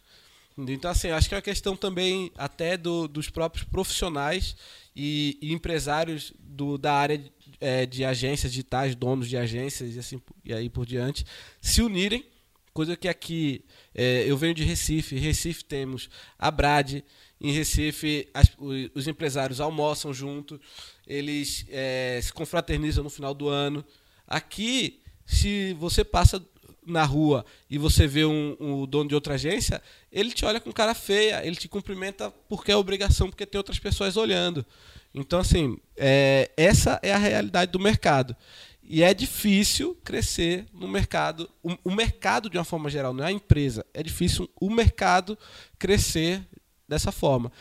[0.57, 4.55] Então, assim, acho que é uma questão também até do, dos próprios profissionais
[4.95, 7.23] e, e empresários do, da área
[7.61, 11.25] é, de agências digitais, donos de agências e assim e aí por diante,
[11.61, 12.25] se unirem.
[12.73, 13.63] Coisa que aqui
[13.95, 15.17] é, eu venho de Recife.
[15.17, 17.01] Recife temos a Brad,
[17.41, 18.51] em Recife, as,
[18.93, 20.59] os empresários almoçam junto,
[21.07, 23.83] eles é, se confraternizam no final do ano.
[24.27, 26.43] Aqui, se você passa
[26.85, 30.71] na rua e você vê um, um, dono de outra agência, ele te olha com
[30.71, 34.65] cara feia, ele te cumprimenta porque é obrigação, porque tem outras pessoas olhando.
[35.13, 38.35] Então, assim, é, essa é a realidade do mercado.
[38.83, 43.27] E é difícil crescer no mercado, o, o mercado de uma forma geral, não é
[43.27, 45.37] a empresa, é difícil o mercado
[45.77, 46.41] crescer
[46.89, 47.51] dessa forma.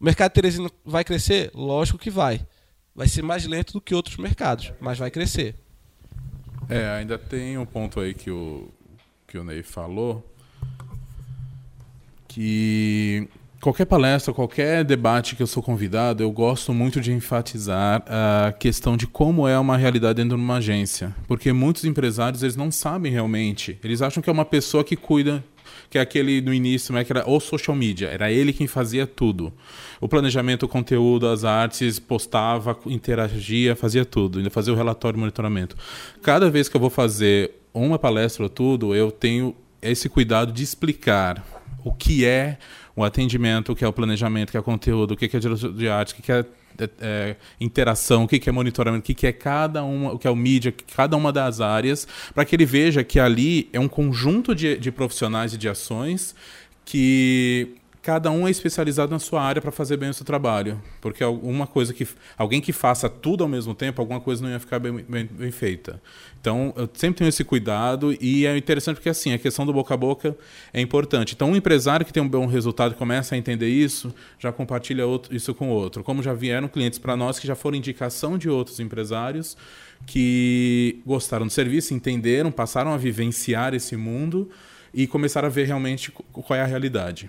[0.00, 1.50] O mercado teresino vai crescer?
[1.54, 2.40] Lógico que vai.
[2.94, 5.54] Vai ser mais lento do que outros mercados, mas vai crescer.
[6.68, 8.68] É, ainda tem um ponto aí que o,
[9.26, 10.24] que o Ney falou,
[12.26, 13.28] que
[13.60, 18.96] qualquer palestra, qualquer debate que eu sou convidado, eu gosto muito de enfatizar a questão
[18.96, 21.14] de como é uma realidade dentro de uma agência.
[21.26, 23.78] Porque muitos empresários, eles não sabem realmente.
[23.82, 25.42] Eles acham que é uma pessoa que cuida
[25.90, 29.06] que é aquele no início, né, que era o social media, era ele quem fazia
[29.06, 29.52] tudo.
[30.00, 35.20] O planejamento, o conteúdo, as artes, postava, interagia, fazia tudo, ainda fazia o relatório e
[35.20, 35.76] monitoramento.
[36.22, 40.62] Cada vez que eu vou fazer uma palestra ou tudo, eu tenho esse cuidado de
[40.62, 41.44] explicar
[41.84, 42.58] o que é
[42.98, 45.38] o atendimento, o que é o planejamento, o que é o conteúdo, o que é
[45.38, 46.44] diretor de arte, o que é
[46.80, 50.28] é, é, interação, o que, é monitoramento, o que, que é cada uma, o que
[50.28, 53.88] é o mídia, cada uma das áreas, para que ele veja que ali é um
[53.88, 56.36] conjunto de, de profissionais e de ações
[56.84, 57.74] que
[58.08, 60.80] cada um é especializado na sua área para fazer bem o seu trabalho.
[60.98, 62.08] Porque alguma coisa que.
[62.38, 65.50] Alguém que faça tudo ao mesmo tempo, alguma coisa não ia ficar bem, bem, bem,
[65.50, 66.00] feita.
[66.40, 69.92] Então, eu sempre tenho esse cuidado e é interessante porque, assim, a questão do boca
[69.92, 70.34] a boca
[70.72, 71.34] é importante.
[71.34, 75.36] Então, um empresário que tem um bom resultado começa a entender isso, já compartilha outro,
[75.36, 76.02] isso com outro.
[76.02, 79.54] Como já vieram clientes para nós que já foram indicação de outros empresários
[80.06, 84.48] que gostaram do serviço, entenderam, passaram a vivenciar esse mundo
[84.94, 87.28] e começaram a ver realmente qual é a realidade.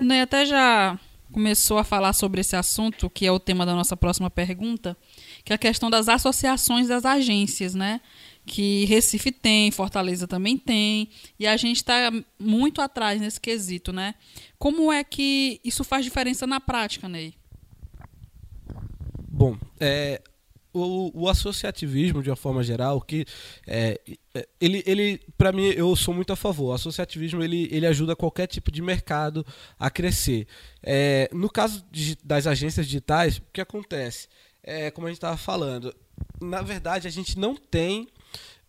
[0.00, 0.98] Ney até já
[1.32, 4.96] começou a falar sobre esse assunto, que é o tema da nossa próxima pergunta,
[5.44, 8.00] que é a questão das associações das agências, né?
[8.46, 14.14] Que Recife tem, Fortaleza também tem, e a gente está muito atrás nesse quesito, né?
[14.58, 17.34] Como é que isso faz diferença na prática, Ney?
[19.28, 20.22] Bom, é,
[20.78, 23.24] o, o, associativismo, de uma forma geral, que
[23.66, 24.00] é,
[24.34, 26.70] é ele, ele para mim, eu sou muito a favor.
[26.70, 29.44] O associativismo ele, ele ajuda qualquer tipo de mercado
[29.78, 30.46] a crescer.
[30.82, 34.28] É, no caso de, das agências digitais, o que acontece?
[34.62, 35.94] É, como a gente estava falando,
[36.40, 38.08] na verdade, a gente não tem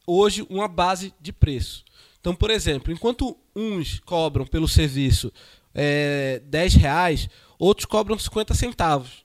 [0.05, 1.83] hoje uma base de preço.
[2.19, 5.31] Então, por exemplo, enquanto uns cobram pelo serviço
[5.73, 9.23] é, 10 reais, outros cobram 50 centavos.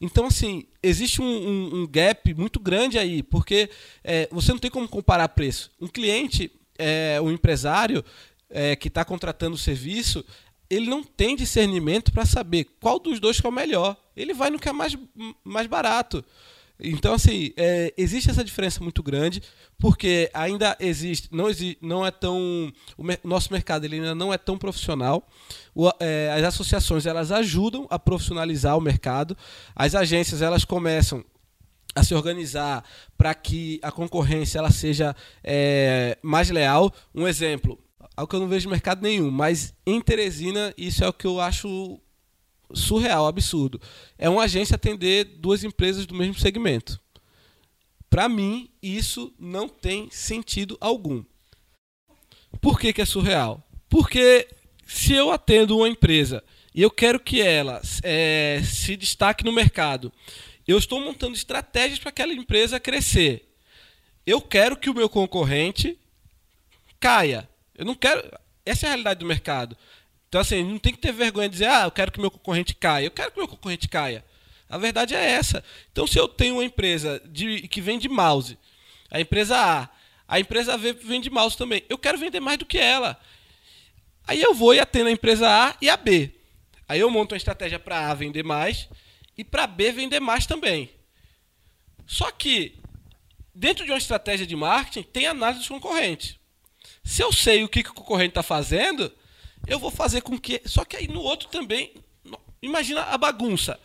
[0.00, 3.70] Então, assim, existe um, um, um gap muito grande aí, porque
[4.04, 5.70] é, você não tem como comparar preço.
[5.80, 8.04] Um cliente, é, um empresário
[8.50, 10.24] é, que está contratando o serviço,
[10.68, 13.96] ele não tem discernimento para saber qual dos dois que é o melhor.
[14.16, 14.96] Ele vai no que é mais,
[15.44, 16.24] mais barato.
[16.78, 19.42] Então, assim, é, existe essa diferença muito grande,
[19.78, 22.72] porque ainda existe, não, existe, não é tão.
[22.96, 25.26] O me, nosso mercado ele ainda não é tão profissional.
[25.74, 29.36] O, é, as associações elas ajudam a profissionalizar o mercado.
[29.74, 31.24] As agências elas começam
[31.94, 32.84] a se organizar
[33.16, 36.92] para que a concorrência ela seja é, mais leal.
[37.14, 37.78] Um exemplo,
[38.14, 41.40] algo que eu não vejo mercado nenhum, mas em Teresina isso é o que eu
[41.40, 41.98] acho
[42.72, 43.80] surreal, absurdo.
[44.18, 47.00] É uma agência atender duas empresas do mesmo segmento.
[48.08, 51.24] Para mim, isso não tem sentido algum.
[52.60, 53.62] Por que, que é surreal?
[53.88, 54.48] Porque
[54.86, 56.42] se eu atendo uma empresa
[56.74, 60.12] e eu quero que ela é, se destaque no mercado,
[60.66, 63.48] eu estou montando estratégias para aquela empresa crescer.
[64.26, 65.98] Eu quero que o meu concorrente
[66.98, 67.48] caia.
[67.74, 68.22] Eu não quero.
[68.64, 69.76] Essa é a realidade do mercado.
[70.28, 72.74] Então, assim, não tem que ter vergonha de dizer, ah, eu quero que meu concorrente
[72.74, 73.06] caia.
[73.06, 74.24] Eu quero que meu concorrente caia.
[74.68, 75.62] A verdade é essa.
[75.92, 78.58] Então, se eu tenho uma empresa de, que vende mouse,
[79.10, 79.88] a empresa A,
[80.26, 83.18] a empresa B vende mouse também, eu quero vender mais do que ela.
[84.26, 86.32] Aí eu vou e atendo a empresa A e a B.
[86.88, 88.88] Aí eu monto uma estratégia para A vender mais
[89.38, 90.90] e para B vender mais também.
[92.06, 92.78] Só que,
[93.54, 96.36] dentro de uma estratégia de marketing, tem análise dos concorrentes.
[97.04, 99.12] Se eu sei o que, que o concorrente está fazendo,
[99.66, 100.62] eu vou fazer com que.
[100.64, 101.92] Só que aí no outro também.
[102.62, 103.78] Imagina a bagunça.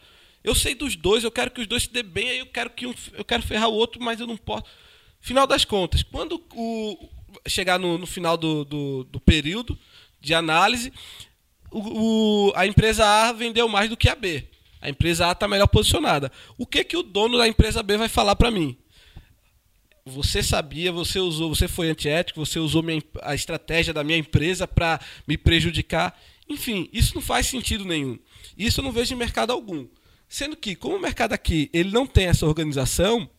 [0.44, 2.70] Eu sei dos dois, eu quero que os dois se dê bem, aí eu quero
[2.72, 4.66] que um, eu quero ferrar o outro, mas eu não posso.
[5.20, 7.10] Final das contas, quando o,
[7.48, 9.78] chegar no, no final do, do, do, período
[10.20, 10.92] de análise,
[11.70, 14.48] o, o, a empresa A vendeu mais do que a B.
[14.82, 16.32] A empresa A está melhor posicionada.
[16.58, 18.76] O que, que o dono da empresa B vai falar para mim?
[20.06, 24.68] Você sabia, você usou, você foi antiético, você usou minha, a estratégia da minha empresa
[24.68, 26.20] para me prejudicar.
[26.50, 28.18] Enfim, isso não faz sentido nenhum.
[28.58, 29.88] Isso eu não vejo em mercado algum.
[30.28, 33.30] Sendo que, como o mercado aqui ele não tem essa organização,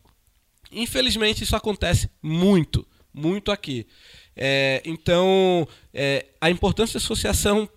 [0.71, 3.85] infelizmente isso acontece muito, muito aqui.
[4.35, 7.69] É, então, é, a importância da associação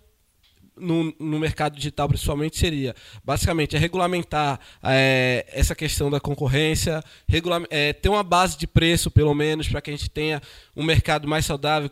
[0.79, 7.65] no, no, mercado digital, principalmente, seria basicamente é regulamentar é, essa questão da concorrência, regula
[7.69, 10.41] é, ter uma base de preço, pelo menos, para que a gente tenha
[10.75, 11.89] um mercado mais saudável.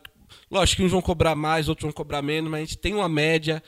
[0.50, 3.10] Lógico que uns vão cobrar mais, outros vão cobrar menos, mas a gente tem uma
[3.10, 3.62] média.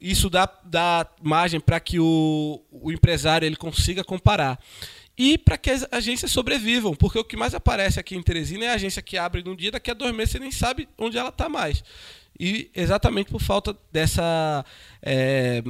[0.00, 4.58] Isso dá, dá margem para que o, o empresário ele consiga comparar
[5.16, 8.68] e para que as agências sobrevivam, porque o que mais aparece aqui em Teresina é
[8.68, 11.30] a agência que abre num dia, daqui a dois meses você nem sabe onde ela
[11.30, 11.82] está mais
[12.38, 14.64] e exatamente por falta dessa
[15.02, 15.62] é,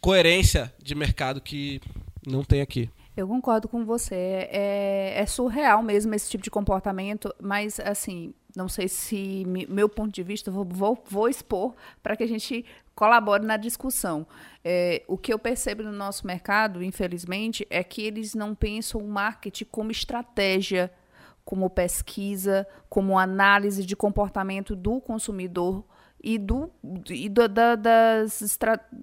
[0.00, 1.80] coerência de mercado que
[2.26, 2.90] não tem aqui.
[3.16, 4.48] Eu concordo com você.
[4.50, 10.12] É, é, surreal mesmo esse tipo de comportamento, mas assim, não sei se meu ponto
[10.12, 14.26] de vista, vou, vou, vou expor para que a gente colabore na discussão.
[14.64, 19.08] É, o que eu percebo no nosso mercado, infelizmente, é que eles não pensam o
[19.08, 20.90] marketing como estratégia,
[21.44, 25.84] como pesquisa, como análise de comportamento do consumidor
[26.22, 26.70] e, do,
[27.10, 28.58] e do, da, das,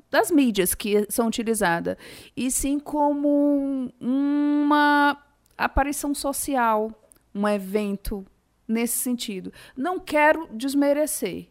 [0.09, 1.97] das mídias que são utilizadas,
[2.35, 5.21] e sim como uma
[5.57, 6.91] aparição social,
[7.35, 8.25] um evento
[8.67, 9.51] nesse sentido.
[9.75, 11.48] Não quero desmerecer,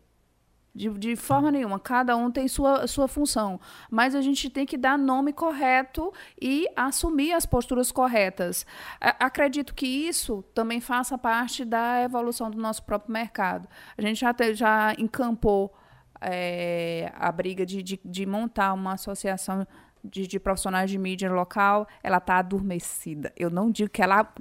[0.78, 1.80] de, de forma nenhuma.
[1.80, 3.60] Cada um tem sua, sua função.
[3.90, 8.64] Mas a gente tem que dar nome correto e assumir as posturas corretas.
[9.00, 13.68] A, acredito que isso também faça parte da evolução do nosso próprio mercado.
[13.96, 15.74] A gente já, já encampou
[16.20, 19.66] é, a briga de, de, de montar uma associação
[20.04, 23.32] de, de, profissionais de mídia local, ela está adormecida.
[23.36, 24.32] Eu não digo que ela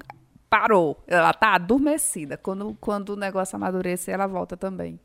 [0.47, 2.37] parou, ela está adormecida.
[2.37, 4.99] Quando, quando o negócio amadurecer, ela volta também.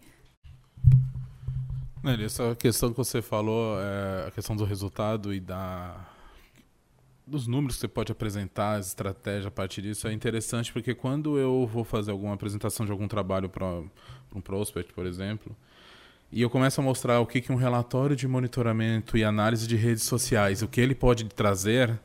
[2.04, 6.08] Essa questão que você falou, é a questão do resultado e da
[7.24, 11.38] dos números que você pode apresentar, as estratégias a partir disso é interessante porque quando
[11.38, 13.64] eu vou fazer alguma apresentação de algum trabalho para
[14.34, 15.54] um prospect, por exemplo,
[16.32, 19.76] e eu começo a mostrar o que, que um relatório de monitoramento e análise de
[19.76, 22.00] redes sociais, o que ele pode trazer,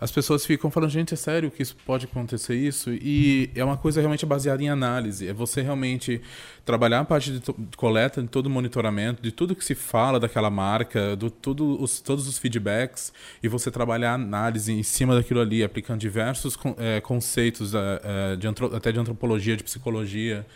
[0.00, 2.90] as pessoas ficam falando, gente, é sério que isso pode acontecer isso?
[2.90, 5.28] E é uma coisa realmente baseada em análise.
[5.28, 6.22] É você realmente
[6.64, 10.18] trabalhar a parte de, de coleta, de todo o monitoramento, de tudo que se fala
[10.18, 15.14] daquela marca, do tudo os, todos os feedbacks, e você trabalhar a análise em cima
[15.14, 20.46] daquilo ali, aplicando diversos é, conceitos é, de até de antropologia, de psicologia,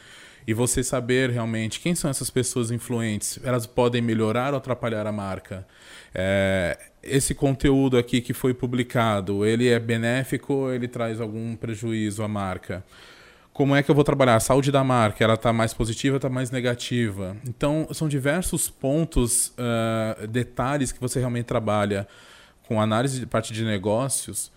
[0.47, 3.39] e você saber realmente quem são essas pessoas influentes.
[3.45, 5.67] Elas podem melhorar ou atrapalhar a marca.
[6.15, 12.23] É, esse conteúdo aqui que foi publicado, ele é benéfico ou ele traz algum prejuízo
[12.23, 12.85] à marca?
[13.53, 14.35] Como é que eu vou trabalhar?
[14.35, 17.37] A saúde da marca, ela está mais positiva, está mais negativa?
[17.47, 22.09] Então, são diversos pontos, uh, detalhes que você realmente trabalha
[22.67, 24.51] com análise de parte de negócios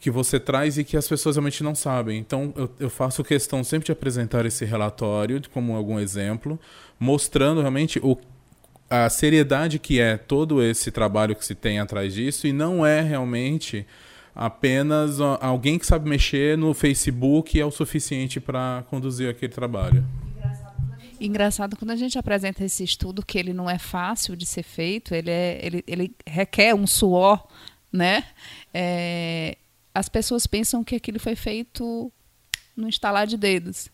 [0.00, 2.18] que você traz e que as pessoas realmente não sabem.
[2.18, 6.58] Então, eu, eu faço questão sempre de apresentar esse relatório como algum exemplo,
[6.98, 8.16] mostrando realmente o
[8.90, 13.00] a seriedade que é todo esse trabalho que se tem atrás disso e não é
[13.00, 13.86] realmente
[14.34, 20.04] apenas alguém que sabe mexer no Facebook é o suficiente para conduzir aquele trabalho.
[21.20, 25.12] Engraçado quando a gente apresenta esse estudo que ele não é fácil de ser feito,
[25.12, 27.44] ele, é, ele, ele requer um suor,
[27.92, 28.24] né?
[28.72, 29.58] É,
[29.92, 32.12] as pessoas pensam que aquilo foi feito
[32.76, 33.90] no instalar de dedos.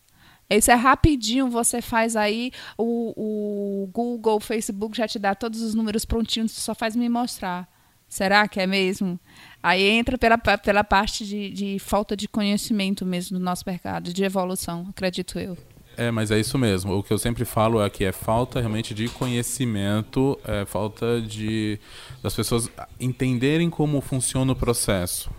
[0.49, 5.61] Isso é rapidinho, você faz aí, o, o Google, o Facebook já te dá todos
[5.61, 7.67] os números prontinhos, só faz me mostrar.
[8.07, 9.19] Será que é mesmo?
[9.61, 14.23] Aí entra pela, pela parte de, de falta de conhecimento mesmo do nosso mercado, de
[14.23, 15.57] evolução, acredito eu.
[15.97, 16.97] É, mas é isso mesmo.
[16.97, 21.79] O que eu sempre falo é que é falta realmente de conhecimento, é falta de
[22.21, 22.69] das pessoas
[22.99, 25.31] entenderem como funciona o processo.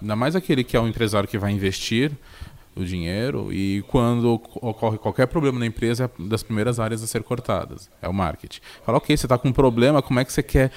[0.00, 2.10] Ainda mais aquele que é o empresário que vai investir,
[2.74, 7.22] o dinheiro e quando ocorre qualquer problema na empresa, é das primeiras áreas a ser
[7.22, 7.90] cortadas.
[8.00, 8.60] É o marketing.
[8.84, 10.70] Fala, ok, você está com um problema, como é que você quer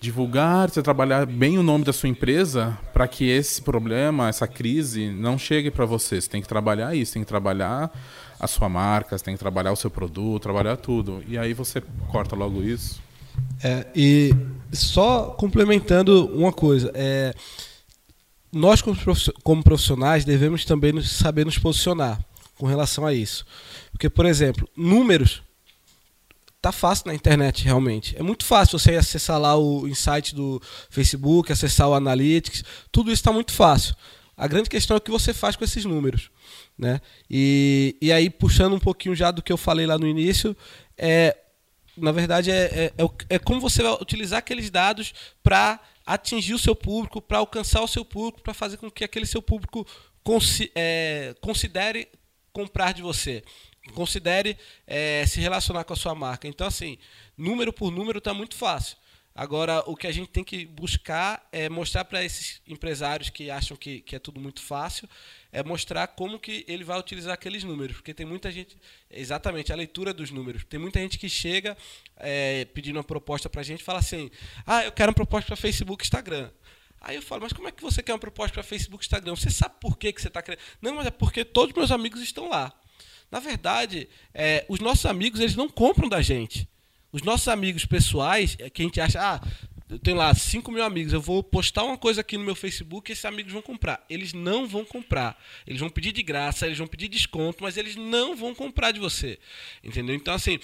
[0.00, 5.10] divulgar, você trabalhar bem o nome da sua empresa para que esse problema, essa crise
[5.10, 6.20] não chegue para você.
[6.20, 7.90] Você tem que trabalhar isso, tem que trabalhar
[8.38, 11.22] a sua marca, você tem que trabalhar o seu produto, trabalhar tudo.
[11.26, 13.02] E aí você corta logo isso.
[13.62, 14.34] É, e
[14.72, 17.34] só complementando uma coisa, é,
[18.54, 18.82] nós,
[19.42, 22.24] como profissionais, devemos também saber nos posicionar
[22.56, 23.44] com relação a isso.
[23.90, 25.42] Porque, por exemplo, números
[26.60, 28.16] tá fácil na internet realmente.
[28.16, 33.20] É muito fácil você acessar lá o insight do Facebook, acessar o Analytics, tudo isso
[33.20, 33.94] está muito fácil.
[34.36, 36.30] A grande questão é o que você faz com esses números.
[36.76, 37.00] Né?
[37.30, 40.56] E, e aí, puxando um pouquinho já do que eu falei lá no início,
[40.96, 41.36] é,
[41.96, 46.58] na verdade, é, é, é, é como você vai utilizar aqueles dados para atingir o
[46.58, 49.86] seu público, para alcançar o seu público, para fazer com que aquele seu público
[50.22, 52.08] consi é, considere
[52.52, 53.42] comprar de você,
[53.94, 56.46] considere é, se relacionar com a sua marca.
[56.46, 56.98] Então, assim,
[57.36, 58.96] número por número está muito fácil.
[59.34, 63.76] Agora, o que a gente tem que buscar é mostrar para esses empresários que acham
[63.76, 65.08] que, que é tudo muito fácil,
[65.54, 67.96] é mostrar como que ele vai utilizar aqueles números.
[67.96, 68.76] Porque tem muita gente,
[69.08, 70.64] exatamente, a leitura dos números.
[70.64, 71.76] Tem muita gente que chega
[72.16, 74.32] é, pedindo uma proposta para a gente e fala assim,
[74.66, 76.50] ah, eu quero uma proposta para Facebook Instagram.
[77.00, 79.36] Aí eu falo, mas como é que você quer uma proposta para Facebook Instagram?
[79.36, 80.60] Você sabe por que, que você está querendo?
[80.82, 82.72] Não, mas é porque todos os meus amigos estão lá.
[83.30, 86.68] Na verdade, é, os nossos amigos eles não compram da gente.
[87.12, 89.40] Os nossos amigos pessoais, é que a gente acha, ah,
[89.94, 93.10] eu tenho lá 5 mil amigos, eu vou postar uma coisa aqui no meu Facebook
[93.10, 94.04] e esses amigos vão comprar.
[94.10, 95.40] Eles não vão comprar.
[95.64, 98.98] Eles vão pedir de graça, eles vão pedir desconto, mas eles não vão comprar de
[98.98, 99.38] você.
[99.84, 100.16] Entendeu?
[100.16, 100.58] Então, assim,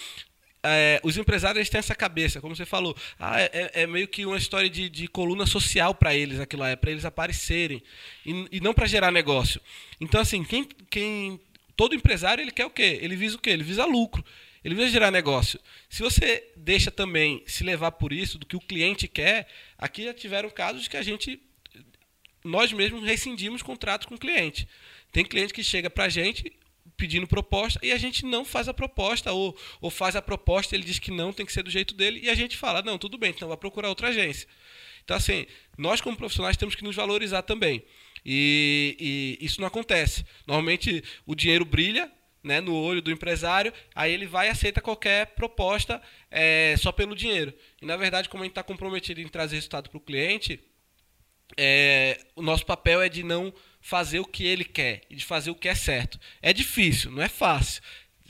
[0.65, 4.37] é, os empresários têm essa cabeça, como você falou, ah, é, é, meio que uma
[4.37, 7.81] história de, de coluna social para eles, aquilo lá, é para eles aparecerem
[8.27, 9.61] e, e não para gerar negócio.
[10.01, 11.41] Então, assim, quem, quem
[11.77, 12.99] todo empresário ele quer o quê?
[13.01, 13.51] Ele visa o quê?
[13.51, 14.25] Ele visa lucro.
[14.65, 15.59] Ele vai gerar negócio.
[15.89, 19.49] Se você deixa também se levar por isso, do que o cliente quer,
[19.79, 21.41] aqui já tiveram casos que a gente,
[22.45, 24.69] nós mesmos rescindimos contratos com o cliente.
[25.11, 26.53] Tem cliente que chega para a gente
[26.97, 30.85] pedindo proposta e a gente não faz a proposta, ou, ou faz a proposta ele
[30.85, 33.17] diz que não, tem que ser do jeito dele, e a gente fala, não, tudo
[33.17, 34.47] bem, então vai procurar outra agência.
[35.03, 35.47] Então, assim,
[35.79, 37.83] nós como profissionais temos que nos valorizar também.
[38.25, 40.25] E, e isso não acontece.
[40.47, 42.13] Normalmente o dinheiro brilha,
[42.43, 47.15] né, no olho do empresário, aí ele vai e aceita qualquer proposta é, só pelo
[47.15, 47.53] dinheiro.
[47.81, 50.61] E na verdade, como a gente está comprometido em trazer resultado para o cliente,
[51.57, 55.51] é, o nosso papel é de não fazer o que ele quer e de fazer
[55.51, 56.19] o que é certo.
[56.41, 57.83] É difícil, não é fácil.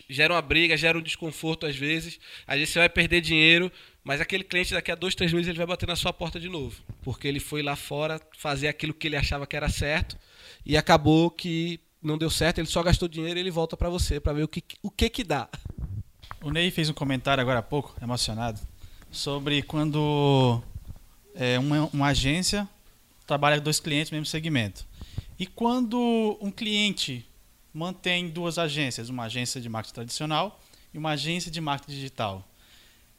[0.09, 2.19] Gera uma briga, gera um desconforto às vezes.
[2.47, 3.71] Às vezes você vai perder dinheiro,
[4.03, 6.49] mas aquele cliente daqui a dois, três meses ele vai bater na sua porta de
[6.49, 6.83] novo.
[7.03, 10.19] Porque ele foi lá fora fazer aquilo que ele achava que era certo
[10.65, 14.19] e acabou que não deu certo, ele só gastou dinheiro e ele volta para você
[14.19, 15.49] para ver o que, o que que dá.
[16.43, 18.61] O Ney fez um comentário agora há pouco, emocionado,
[19.11, 20.63] sobre quando
[21.35, 22.69] é, uma, uma agência
[23.27, 24.87] trabalha com dois clientes, mesmo segmento.
[25.39, 27.27] E quando um cliente
[27.73, 30.61] mantém duas agências, uma agência de marketing tradicional
[30.93, 32.49] e uma agência de marketing digital,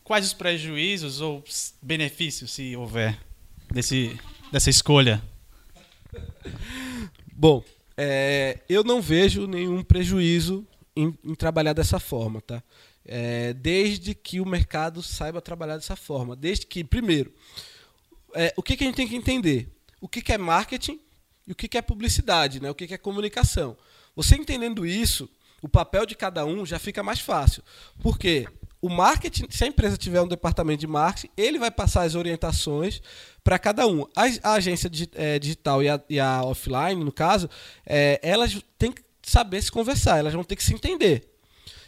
[0.03, 1.43] quais os prejuízos ou
[1.81, 3.17] benefícios, se houver,
[3.71, 4.19] desse,
[4.51, 5.21] dessa escolha?
[7.31, 7.63] Bom,
[7.97, 10.65] é, eu não vejo nenhum prejuízo
[10.95, 12.63] em, em trabalhar dessa forma, tá?
[13.05, 16.35] É, desde que o mercado saiba trabalhar dessa forma.
[16.35, 17.33] Desde que, primeiro,
[18.33, 19.69] é, o que, que, a gente tem que entender?
[19.99, 20.99] O que, que é marketing
[21.47, 22.69] e o que, que é publicidade, né?
[22.69, 23.75] o que, é comunicação.
[24.15, 25.29] Você entendendo isso,
[25.61, 27.63] o papel de cada um já fica mais fácil.
[28.01, 28.47] Porque
[28.81, 33.01] o marketing, se a empresa tiver um departamento de marketing, ele vai passar as orientações
[33.43, 34.05] para cada um.
[34.15, 37.49] A, a agência é, digital e a, e a, offline, no caso,
[37.85, 41.29] é, elas têm que saber se conversar, elas vão ter que se entender.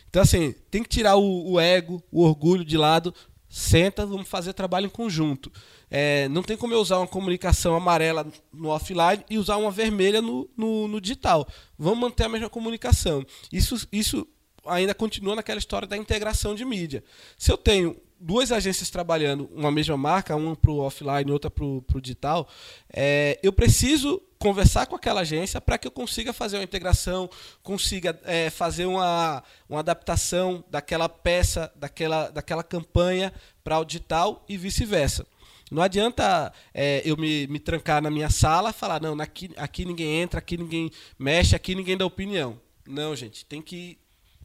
[0.07, 3.13] Então, assim, tem que tirar o, o ego, o orgulho de lado,
[3.49, 5.51] senta, vamos fazer trabalho em conjunto.
[5.89, 10.21] É, não tem como eu usar uma comunicação amarela no offline e usar uma vermelha
[10.21, 11.47] no, no, no, digital.
[11.77, 13.25] Vamos manter a mesma comunicação.
[13.51, 14.27] Isso, isso
[14.65, 17.03] ainda continua naquela história da integração de mídia.
[17.37, 21.51] Se eu tenho duas agências trabalhando uma mesma marca, uma para o offline e outra
[21.51, 22.47] para o digital,
[22.91, 27.29] é, eu preciso conversar com aquela agência para que eu consiga fazer uma integração,
[27.61, 33.33] consiga é, fazer uma, uma adaptação daquela peça, daquela, daquela campanha
[33.63, 35.25] para o digital e vice-versa.
[35.71, 39.85] Não adianta é, eu me, me trancar na minha sala e falar, não, aqui, aqui
[39.85, 42.59] ninguém entra, aqui ninguém mexe, aqui ninguém dá opinião.
[42.85, 43.97] Não, gente, tem que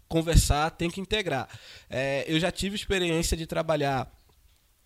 [0.09, 1.49] conversar, tem que integrar.
[1.89, 4.11] É, eu já tive experiência de trabalhar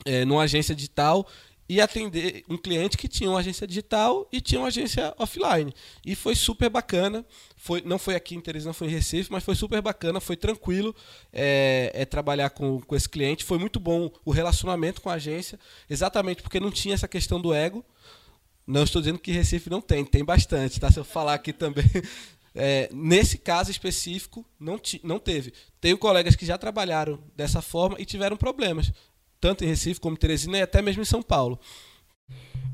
[0.04, 1.26] é, numa agência digital
[1.68, 5.72] e atender um cliente que tinha uma agência digital e tinha uma agência offline.
[6.04, 7.24] E foi super bacana.
[7.56, 10.94] Foi, não foi aqui em Teresina, foi em Recife, mas foi super bacana, foi tranquilo
[11.32, 13.44] é, é, trabalhar com, com esse cliente.
[13.44, 15.58] Foi muito bom o relacionamento com a agência,
[15.88, 17.84] exatamente porque não tinha essa questão do ego.
[18.66, 20.90] Não estou dizendo que Recife não tem, tem bastante, tá?
[20.90, 21.84] Se eu falar aqui também.
[22.54, 25.52] É, nesse caso específico, não, não teve.
[25.80, 28.92] Tenho colegas que já trabalharam dessa forma e tiveram problemas
[29.42, 31.58] tanto em Recife como em Teresina e até mesmo em São Paulo.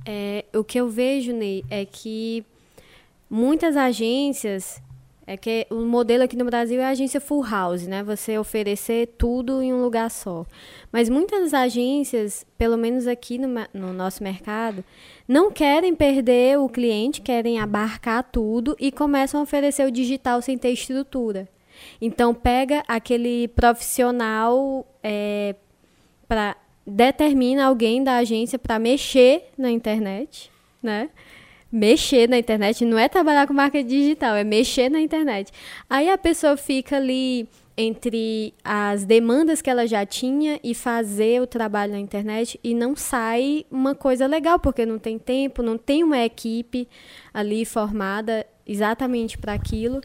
[0.04, 2.44] É, o que eu vejo, Ney, é que
[3.28, 4.80] muitas agências
[5.28, 8.02] é que o modelo aqui no Brasil é a agência full house, né?
[8.02, 10.46] Você oferecer tudo em um lugar só.
[10.90, 14.82] Mas muitas agências, pelo menos aqui no, no, nosso mercado,
[15.28, 20.56] não querem perder o cliente, querem abarcar tudo e começam a oferecer o digital sem
[20.56, 21.46] ter estrutura.
[22.00, 25.54] Então pega aquele profissional é,
[26.26, 26.56] para
[26.86, 30.50] determina alguém da agência para mexer na internet,
[30.82, 31.10] né?
[31.70, 35.52] Mexer na internet não é trabalhar com marketing digital, é mexer na internet.
[35.88, 41.46] Aí a pessoa fica ali entre as demandas que ela já tinha e fazer o
[41.46, 46.02] trabalho na internet e não sai uma coisa legal, porque não tem tempo, não tem
[46.02, 46.88] uma equipe
[47.32, 50.00] ali formada exatamente para aquilo.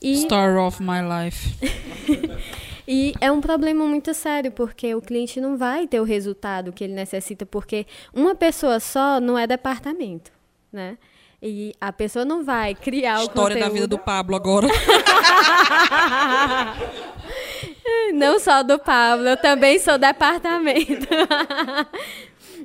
[0.00, 0.14] E...
[0.14, 1.54] Story of my life.
[2.86, 6.82] E é um problema muito sério, porque o cliente não vai ter o resultado que
[6.82, 10.32] ele necessita, porque uma pessoa só não é departamento,
[10.72, 10.96] né?
[11.42, 14.68] E a pessoa não vai criar História o História da vida do Pablo agora.
[18.14, 21.08] não só do Pablo, eu também sou departamento.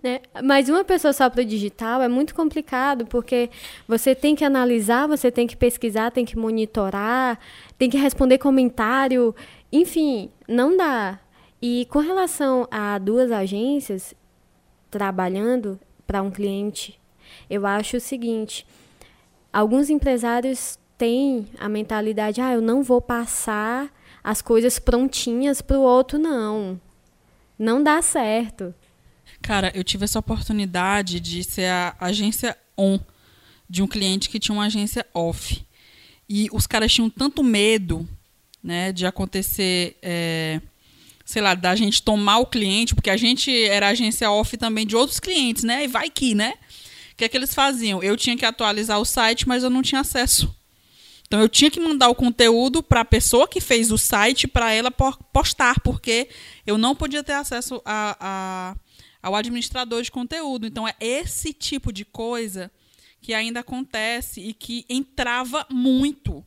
[0.03, 0.19] Né?
[0.43, 3.49] Mas uma pessoa só para o digital é muito complicado, porque
[3.87, 7.39] você tem que analisar, você tem que pesquisar, tem que monitorar,
[7.79, 9.33] tem que responder comentário.
[9.71, 11.19] Enfim, não dá.
[11.59, 14.13] E com relação a duas agências
[14.91, 16.96] trabalhando para um cliente,
[17.49, 18.65] eu acho o seguinte:
[19.51, 23.91] alguns empresários têm a mentalidade, ah, eu não vou passar
[24.23, 26.79] as coisas prontinhas para o outro, não.
[27.57, 28.73] Não dá certo.
[29.41, 32.99] Cara, eu tive essa oportunidade de ser a agência on
[33.69, 35.65] de um cliente que tinha uma agência off.
[36.29, 38.07] E os caras tinham tanto medo
[38.63, 40.61] né, de acontecer, é,
[41.25, 44.95] sei lá, da gente tomar o cliente, porque a gente era agência off também de
[44.95, 45.83] outros clientes, né?
[45.83, 46.53] E vai que, né?
[47.17, 48.01] Que é que eles faziam?
[48.03, 50.55] Eu tinha que atualizar o site, mas eu não tinha acesso.
[51.27, 54.71] Então eu tinha que mandar o conteúdo para a pessoa que fez o site para
[54.71, 56.29] ela postar, porque
[56.65, 58.75] eu não podia ter acesso a, a,
[59.21, 60.65] ao administrador de conteúdo.
[60.65, 62.71] Então é esse tipo de coisa
[63.19, 66.45] que ainda acontece e que entrava muito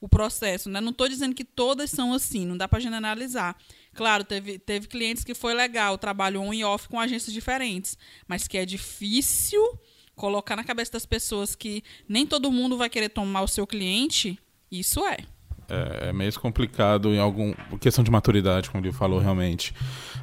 [0.00, 0.68] o processo.
[0.68, 0.80] Né?
[0.80, 3.56] Não estou dizendo que todas são assim, não dá para generalizar.
[3.94, 7.96] Claro, teve, teve clientes que foi legal, trabalho on e off com agências diferentes,
[8.26, 9.62] mas que é difícil
[10.16, 14.38] colocar na cabeça das pessoas que nem todo mundo vai querer tomar o seu cliente,
[14.72, 15.18] isso é.
[15.68, 19.74] É, é meio complicado em algum questão de maturidade, como ele falou realmente.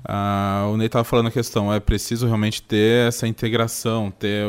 [0.04, 4.46] Ah, o Ney estava falando a questão, é preciso realmente ter essa integração, ter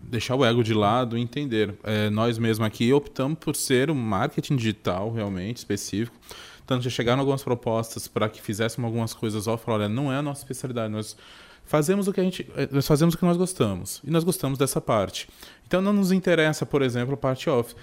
[0.00, 1.74] deixar o ego de lado e entender.
[1.84, 6.16] É, nós mesmos aqui optamos por ser um marketing digital realmente específico.
[6.66, 10.22] Tanto já chegaram algumas propostas para que fizéssemos algumas coisas off, olha, não é a
[10.22, 11.16] nossa especialidade, nós
[11.70, 14.58] fazemos o que a gente, eh, nós fazemos o que nós gostamos e nós gostamos
[14.58, 15.28] dessa parte.
[15.64, 17.76] Então não nos interessa, por exemplo, a parte off.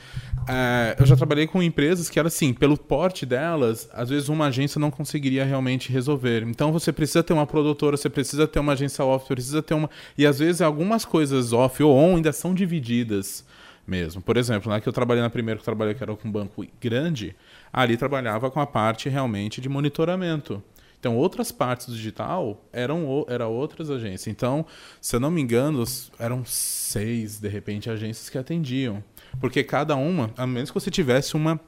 [0.45, 4.47] É, eu já trabalhei com empresas que era assim, pelo porte delas, às vezes uma
[4.47, 6.43] agência não conseguiria realmente resolver.
[6.43, 9.89] Então você precisa ter uma produtora, você precisa ter uma agência off, precisa ter uma
[10.17, 13.45] e às vezes algumas coisas off ou on ainda são divididas
[13.87, 14.21] mesmo.
[14.21, 16.31] Por exemplo, né, que eu trabalhei na primeira que eu trabalhei que era com um
[16.31, 17.33] banco grande,
[17.71, 20.61] ali trabalhava com a parte realmente de monitoramento.
[20.99, 24.27] Então, outras partes do digital eram era outras agências.
[24.27, 24.65] Então,
[24.99, 25.83] se eu não me engano,
[26.17, 29.03] eram seis, de repente, agências que atendiam.
[29.39, 31.59] Porque cada uma, a menos que você tivesse uma,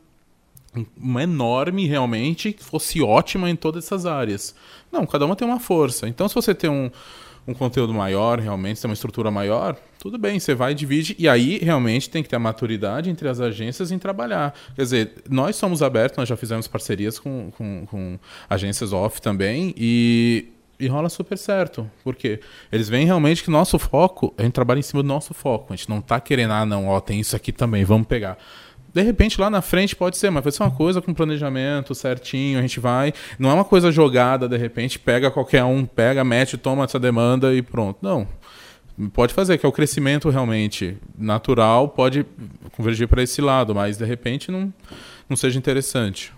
[0.98, 4.56] uma enorme, realmente, que fosse ótima em todas essas áreas.
[4.92, 6.08] Não, cada uma tem uma força.
[6.08, 6.90] Então, se você tem um,
[7.48, 11.14] um conteúdo maior, realmente, tem uma estrutura maior, tudo bem, você vai e divide.
[11.20, 14.56] E aí, realmente, tem que ter a maturidade entre as agências em trabalhar.
[14.74, 18.18] Quer dizer, nós somos abertos, nós já fizemos parcerias com, com, com
[18.50, 20.48] agências off também, e,
[20.80, 21.90] e rola super certo.
[22.02, 22.40] Porque
[22.72, 25.74] eles veem realmente que nosso foco, a gente trabalha em cima do nosso foco.
[25.74, 28.38] A gente não está querendo, ah, não, ó, tem isso aqui também, vamos pegar.
[28.94, 32.58] De repente lá na frente pode ser, mas vai ser uma coisa com planejamento certinho,
[32.58, 33.14] a gente vai.
[33.38, 37.54] Não é uma coisa jogada, de repente, pega qualquer um, pega, mete, toma essa demanda
[37.54, 38.00] e pronto.
[38.02, 38.28] Não.
[39.14, 42.26] Pode fazer, que é o crescimento realmente natural, pode
[42.76, 44.74] convergir para esse lado, mas de repente não,
[45.30, 46.34] não seja interessante.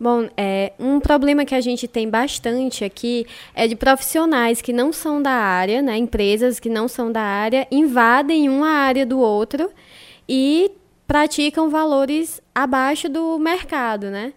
[0.00, 4.92] Bom, é, um problema que a gente tem bastante aqui é de profissionais que não
[4.92, 9.70] são da área, né, empresas que não são da área, invadem uma área do outro
[10.28, 10.70] e
[11.06, 14.34] praticam valores abaixo do mercado, né?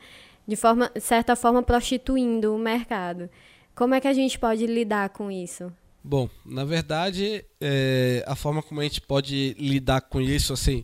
[0.47, 3.29] De forma, certa forma, prostituindo o mercado.
[3.75, 5.71] Como é que a gente pode lidar com isso?
[6.03, 10.83] Bom, na verdade, é, a forma como a gente pode lidar com isso, assim,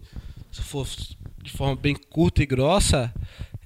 [0.51, 0.87] se for
[1.41, 3.13] de forma bem curta e grossa,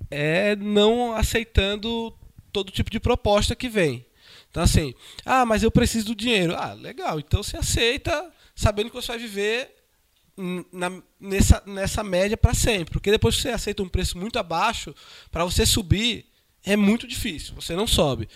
[0.10, 2.14] é não aceitando
[2.54, 4.06] todo tipo de proposta que vem.
[4.50, 4.94] Então, assim,
[5.26, 6.56] ah, mas eu preciso do dinheiro.
[6.56, 9.76] Ah, legal, então você aceita, sabendo que você vai viver
[10.72, 12.94] na, nessa, nessa média para sempre.
[12.94, 14.94] Porque depois que você aceita um preço muito abaixo,
[15.32, 16.26] para você subir
[16.64, 18.30] é muito difícil, você não sobe.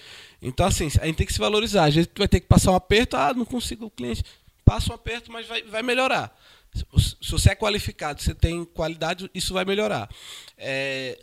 [0.46, 1.86] Então, assim, a gente tem que se valorizar.
[1.86, 4.24] Às vezes, tu vai ter que passar um aperto, ah, não consigo, o cliente
[4.64, 6.36] passa um aperto, mas vai, vai melhorar.
[6.74, 10.10] Se você é qualificado, você tem qualidade, isso vai melhorar.
[10.58, 11.18] É,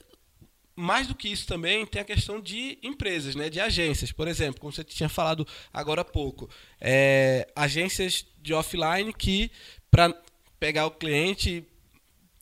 [0.75, 4.11] mais do que isso também tem a questão de empresas, né, de agências.
[4.11, 6.51] Por exemplo, como você tinha falado agora há pouco,
[6.81, 9.53] é, agências de offline que,
[9.91, 10.13] para
[10.59, 11.65] pegar o cliente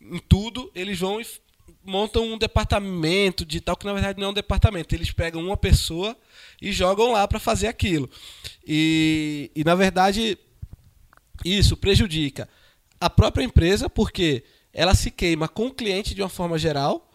[0.00, 1.26] em tudo, eles vão e
[1.90, 4.94] montam um departamento de tal que na verdade não é um departamento.
[4.94, 6.16] Eles pegam uma pessoa
[6.62, 8.08] e jogam lá para fazer aquilo.
[8.66, 10.38] E, e na verdade
[11.44, 12.48] isso prejudica
[13.00, 17.10] a própria empresa porque ela se queima com o cliente de uma forma geral,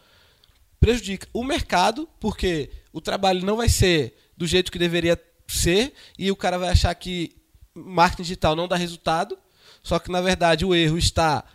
[0.80, 6.30] prejudica o mercado porque o trabalho não vai ser do jeito que deveria ser e
[6.32, 7.36] o cara vai achar que
[7.73, 9.38] marketing digital não dá resultado
[9.82, 11.45] só que na verdade o erro está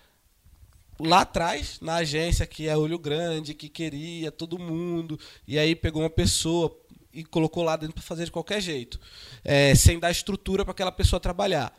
[1.04, 6.02] lá atrás, na agência que é olho grande, que queria todo mundo, e aí pegou
[6.02, 6.76] uma pessoa
[7.12, 9.00] e colocou lá dentro para fazer de qualquer jeito,
[9.44, 11.76] é, sem dar estrutura para aquela pessoa trabalhar.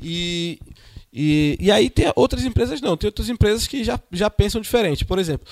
[0.00, 0.60] E,
[1.12, 5.04] e, e aí tem outras empresas não, tem outras empresas que já, já pensam diferente.
[5.04, 5.48] Por exemplo,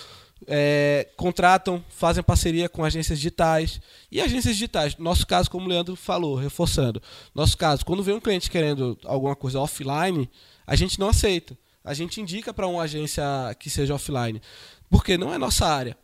[0.47, 3.81] é, contratam, fazem parceria com agências digitais.
[4.11, 7.03] E agências digitais, nosso caso, como o Leandro falou, reforçando,
[7.35, 10.29] nosso caso, quando vem um cliente querendo alguma coisa offline,
[10.67, 11.57] a gente não aceita.
[11.87, 13.23] A gente indica para uma agência
[13.61, 14.43] que seja offline,
[14.91, 15.97] porque não é nossa área.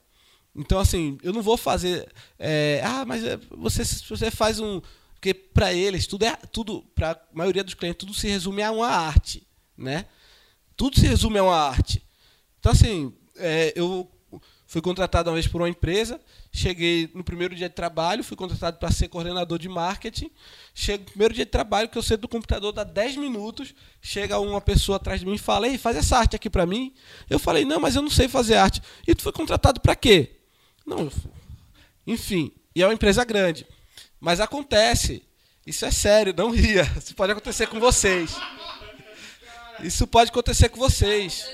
[0.54, 2.08] Então, assim, eu não vou fazer.
[2.38, 4.80] É, ah, mas é, você, você faz um.
[5.14, 6.36] Porque para eles, tudo é.
[6.52, 9.44] tudo Para a maioria dos clientes, tudo se resume a uma arte.
[9.76, 10.06] Né?
[10.76, 12.00] Tudo se resume a uma arte.
[12.60, 14.08] Então, assim, é, eu
[14.72, 16.18] Fui contratado uma vez por uma empresa,
[16.50, 20.30] cheguei no primeiro dia de trabalho, fui contratado para ser coordenador de marketing.
[20.74, 24.38] Chego no primeiro dia de trabalho, que eu sento do computador, dá 10 minutos, chega
[24.38, 26.94] uma pessoa atrás de mim e fala: Ei, faz essa arte aqui para mim.
[27.28, 28.80] Eu falei: Não, mas eu não sei fazer arte.
[29.06, 30.36] E tu foi contratado para quê?
[30.86, 31.12] Não,
[32.06, 33.66] enfim, e é uma empresa grande.
[34.18, 35.22] Mas acontece.
[35.66, 36.90] Isso é sério, não ria.
[36.96, 38.34] Isso pode acontecer com vocês.
[39.82, 41.46] Isso pode acontecer com vocês.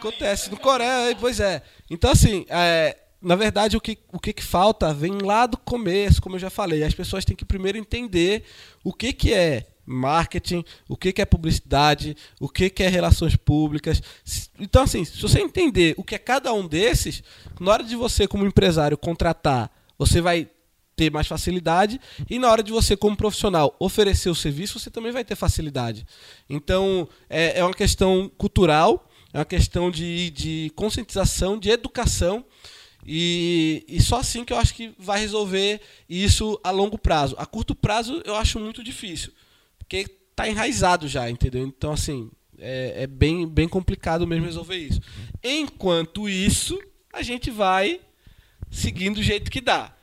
[0.00, 1.62] Acontece no Coreia, pois é.
[1.90, 6.22] Então, assim, é, na verdade, o que, o que, que falta vem lá do começo,
[6.22, 6.82] como eu já falei.
[6.82, 8.44] As pessoas têm que primeiro entender
[8.82, 13.36] o que, que é marketing, o que, que é publicidade, o que, que é relações
[13.36, 14.02] públicas.
[14.58, 17.22] Então, assim, se você entender o que é cada um desses,
[17.60, 20.48] na hora de você, como empresário, contratar, você vai
[20.96, 25.12] ter mais facilidade e na hora de você, como profissional, oferecer o serviço, você também
[25.12, 26.06] vai ter facilidade.
[26.48, 32.44] Então, é, é uma questão cultural, é uma questão de, de conscientização, de educação.
[33.06, 37.34] E, e, só assim que eu acho que vai resolver isso a longo prazo.
[37.38, 39.32] A curto prazo eu acho muito difícil,
[39.78, 41.66] porque está enraizado já, entendeu?
[41.66, 45.00] Então, assim, é, é, bem, bem complicado mesmo resolver isso.
[45.42, 46.78] Enquanto isso,
[47.12, 48.00] a gente vai
[48.70, 49.94] seguindo do jeito que dá.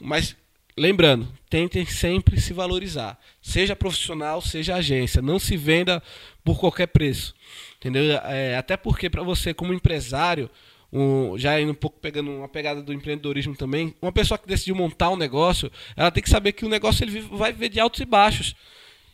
[0.00, 0.34] Mas
[0.76, 3.18] lembrando, tentem sempre se valorizar.
[3.42, 5.20] Seja profissional, seja agência.
[5.20, 6.02] Não se venda
[6.42, 7.34] por qualquer preço.
[7.78, 8.16] Entendeu?
[8.24, 10.50] É, até porque para você, como empresário,
[10.92, 14.74] um, já indo um pouco pegando uma pegada do empreendedorismo também, uma pessoa que decidiu
[14.74, 18.00] montar um negócio, ela tem que saber que o negócio ele vai viver de altos
[18.00, 18.56] e baixos.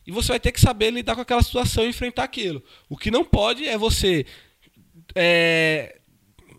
[0.06, 2.62] E você vai ter que saber lidar com aquela situação e enfrentar aquilo.
[2.88, 4.24] O que não pode é você,
[5.14, 5.98] é,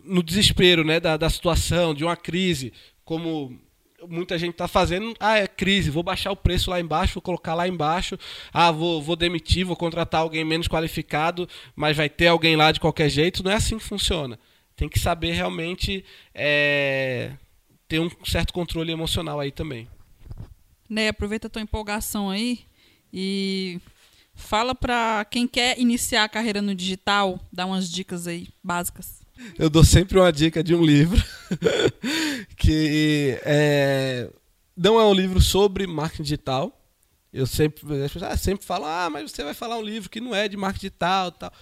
[0.04, 2.72] no desespero né, da, da situação, de uma crise,
[3.04, 3.58] como
[4.08, 7.54] muita gente está fazendo, ah, é crise, vou baixar o preço lá embaixo, vou colocar
[7.54, 8.18] lá embaixo,
[8.52, 12.80] ah, vou, vou demitir, vou contratar alguém menos qualificado, mas vai ter alguém lá de
[12.80, 13.42] qualquer jeito.
[13.42, 14.38] Não é assim que funciona.
[14.74, 17.32] Tem que saber realmente é,
[17.88, 19.88] ter um certo controle emocional aí também.
[20.88, 22.60] Né, aproveita a tua empolgação aí
[23.12, 23.80] e
[24.34, 29.25] fala para quem quer iniciar a carreira no digital, dá umas dicas aí básicas.
[29.58, 31.22] Eu dou sempre uma dica de um livro
[32.56, 34.30] que é,
[34.76, 36.72] não é um livro sobre marketing digital.
[37.32, 40.20] Eu sempre, as pessoas ah, sempre falam, ah, mas você vai falar um livro que
[40.20, 41.52] não é de marketing digital, tal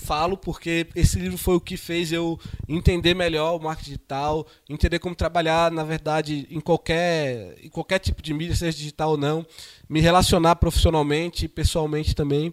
[0.00, 2.38] falo porque esse livro foi o que fez eu
[2.68, 8.22] entender melhor o marketing digital, entender como trabalhar, na verdade, em qualquer, em qualquer tipo
[8.22, 9.46] de mídia, seja digital ou não,
[9.88, 12.52] me relacionar profissionalmente e pessoalmente também.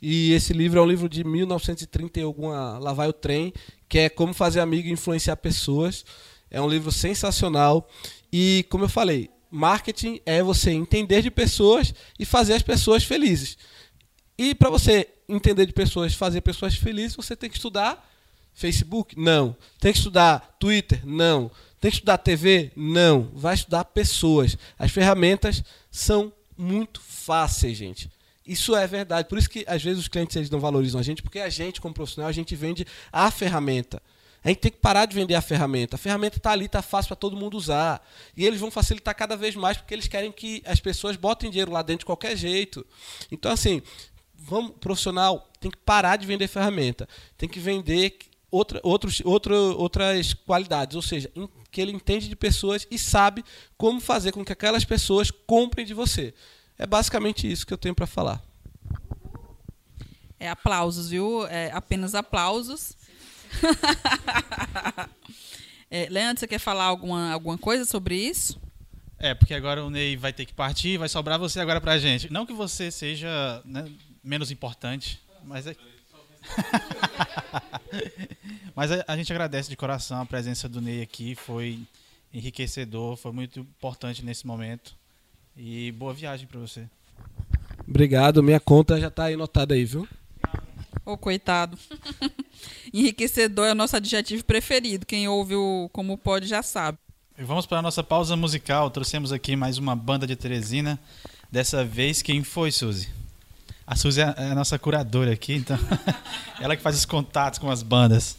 [0.00, 3.52] E esse livro é um livro de 1930 e alguma, lá vai o trem,
[3.88, 6.04] que é Como Fazer Amigo e Influenciar Pessoas.
[6.50, 7.88] É um livro sensacional.
[8.32, 13.58] E, como eu falei, marketing é você entender de pessoas e fazer as pessoas felizes.
[14.36, 18.08] E para você entender de pessoas, fazer pessoas felizes, você tem que estudar
[18.54, 19.18] Facebook?
[19.18, 19.56] Não.
[19.80, 21.00] Tem que estudar Twitter?
[21.04, 21.50] Não.
[21.80, 22.70] Tem que estudar TV?
[22.76, 23.30] Não.
[23.34, 24.56] Vai estudar pessoas.
[24.78, 28.10] As ferramentas são muito fáceis, gente.
[28.48, 29.28] Isso é verdade.
[29.28, 31.80] Por isso que às vezes os clientes eles não valorizam a gente, porque a gente,
[31.80, 34.02] como profissional, a gente vende a ferramenta.
[34.42, 35.96] A gente tem que parar de vender a ferramenta.
[35.96, 38.02] A ferramenta está ali, está fácil para todo mundo usar.
[38.36, 41.70] E eles vão facilitar cada vez mais porque eles querem que as pessoas botem dinheiro
[41.70, 42.86] lá dentro de qualquer jeito.
[43.30, 43.82] Então, assim,
[44.34, 48.16] vamos, profissional tem que parar de vender ferramenta, tem que vender
[48.50, 51.30] outra, outros, outra, outras qualidades, ou seja,
[51.70, 53.44] que ele entende de pessoas e sabe
[53.76, 56.32] como fazer com que aquelas pessoas comprem de você.
[56.78, 58.40] É basicamente isso que eu tenho para falar.
[60.38, 61.46] É aplausos, viu?
[61.48, 62.96] É apenas aplausos.
[65.90, 68.60] é, Leandro, você quer falar alguma, alguma coisa sobre isso?
[69.18, 72.32] É, porque agora o Ney vai ter que partir, vai sobrar você agora pra gente.
[72.32, 73.90] Não que você seja né,
[74.22, 75.74] menos importante, mas é...
[78.76, 81.80] mas a, a, gente agradece de coração a presença do Ney aqui, foi
[82.32, 84.96] enriquecedor, foi muito importante nesse momento.
[85.60, 86.86] E boa viagem para você.
[87.86, 90.06] Obrigado, minha conta já tá aí notada aí, viu?
[91.04, 91.76] Ô, oh, coitado.
[92.94, 95.04] Enriquecedor é o nosso adjetivo preferido.
[95.04, 96.98] Quem ouve o Como Pode já sabe.
[97.36, 98.88] E vamos para a nossa pausa musical.
[98.88, 100.96] Trouxemos aqui mais uma banda de Teresina.
[101.50, 103.08] Dessa vez, quem foi, Suzy?
[103.84, 105.76] A Suzy é, é a nossa curadora aqui, então
[106.60, 108.36] ela que faz os contatos com as bandas.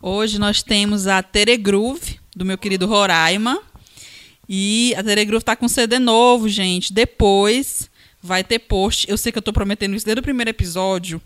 [0.00, 3.60] Hoje nós temos a Tere Groove, do meu querido Roraima.
[4.48, 6.92] E a Tere Groove tá com CD novo, gente.
[6.92, 7.90] Depois
[8.22, 9.08] vai ter post.
[9.10, 11.20] Eu sei que eu tô prometendo isso desde o primeiro episódio,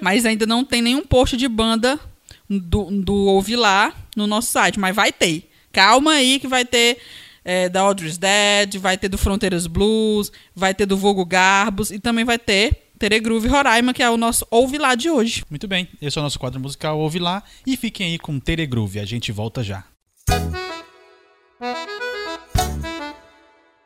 [0.00, 2.00] mas ainda não tem nenhum post de banda
[2.48, 5.50] do, do Ouvi Lá no nosso site, mas vai ter.
[5.72, 6.98] Calma aí que vai ter
[7.44, 11.98] é, da Audrey's Dead, vai ter do Fronteiras Blues, vai ter do Vogo Garbos e
[12.00, 15.44] também vai ter Tere Groove Roraima, que é o nosso Ouve Lá de hoje.
[15.48, 18.66] Muito bem, esse é o nosso quadro musical Ouve Lá e fiquem aí com Tere
[18.66, 19.84] Groove, a gente volta já.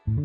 [0.07, 0.17] Pus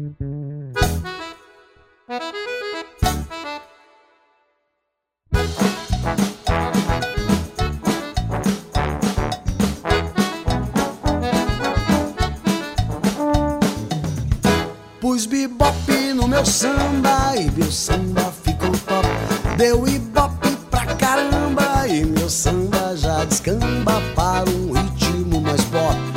[15.25, 19.07] bebop no meu samba e meu samba ficou top.
[19.55, 26.08] Deu ibope pra caramba e meu samba já descamba para um ritmo mais pop.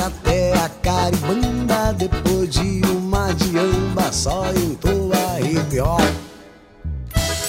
[0.00, 6.00] Até a caribanda, depois de uma diamba, só entoa hip hop.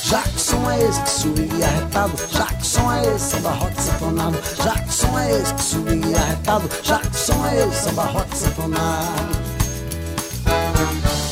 [0.04, 2.14] Jackson é esse que subia arretado.
[2.32, 4.38] Jackson é esse, samba rock sanfonado.
[4.62, 6.70] Jackson é esse que subia arretado.
[6.84, 9.54] Jackson é esse, samba rock sanfonado.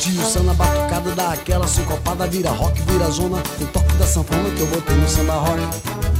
[0.00, 4.50] Tio Sam na batucada dá aquela sincopada, vira rock, vira zona, com toque da sanfona
[4.50, 6.11] que eu botei no samba rock.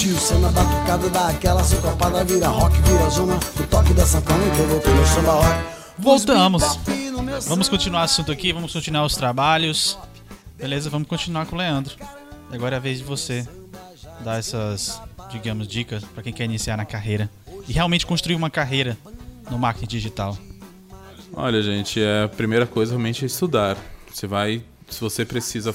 [0.00, 4.38] Tio Sam na batucada dá aquela sincopada, vira rock, vira zona, com toque da sanfona
[4.56, 5.64] que eu botei no samba rock.
[5.98, 6.78] Voltamos.
[7.46, 9.98] Vamos continuar o assunto aqui, vamos continuar os trabalhos.
[10.56, 11.96] Beleza, vamos continuar com o Leandro.
[12.50, 13.46] Agora é a vez de você
[14.24, 14.98] dar essas,
[15.30, 17.28] digamos, dicas para quem quer iniciar na carreira
[17.68, 18.96] e realmente construir uma carreira
[19.50, 20.38] no marketing digital.
[21.34, 23.76] Olha, gente, é a primeira coisa realmente é estudar.
[24.10, 25.74] Você vai, se você precisa,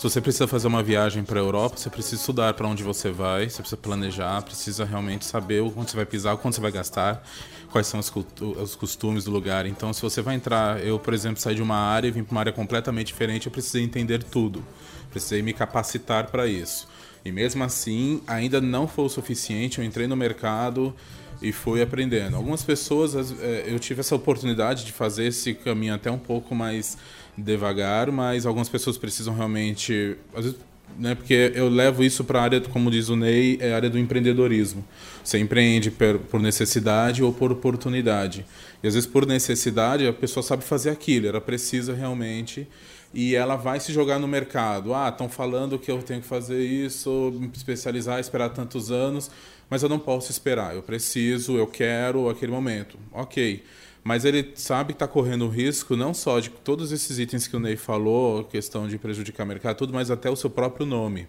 [0.00, 3.10] se você precisa fazer uma viagem para a Europa, você precisa estudar para onde você
[3.10, 7.22] vai, você precisa planejar, precisa realmente saber onde você vai pisar, quanto você vai gastar,
[7.70, 9.66] quais são os, os costumes do lugar.
[9.66, 12.32] Então, se você vai entrar, eu, por exemplo, saí de uma área e vim para
[12.32, 14.64] uma área completamente diferente, eu precisei entender tudo.
[15.10, 16.88] Precisei me capacitar para isso.
[17.22, 19.80] E mesmo assim, ainda não foi o suficiente.
[19.80, 20.94] Eu entrei no mercado
[21.42, 22.36] e fui aprendendo.
[22.36, 26.98] Algumas pessoas, é, eu tive essa oportunidade de fazer esse caminho até um pouco mais
[27.36, 30.58] devagar, mas algumas pessoas precisam realmente, às vezes,
[30.98, 33.88] né, porque eu levo isso para a área, como diz o Ney, é a área
[33.88, 34.84] do empreendedorismo.
[35.22, 35.90] Você empreende
[36.30, 38.44] por necessidade ou por oportunidade.
[38.82, 42.66] E às vezes por necessidade a pessoa sabe fazer aquilo, ela precisa realmente
[43.12, 44.94] e ela vai se jogar no mercado.
[44.94, 49.30] Ah, estão falando que eu tenho que fazer isso, me especializar, esperar tantos anos
[49.70, 50.74] mas eu não posso esperar.
[50.74, 52.98] Eu preciso, eu quero aquele momento.
[53.12, 53.62] Ok.
[54.02, 57.54] Mas ele sabe que está correndo o risco não só de todos esses itens que
[57.54, 61.28] o Ney falou, questão de prejudicar o mercado, tudo, mas até o seu próprio nome.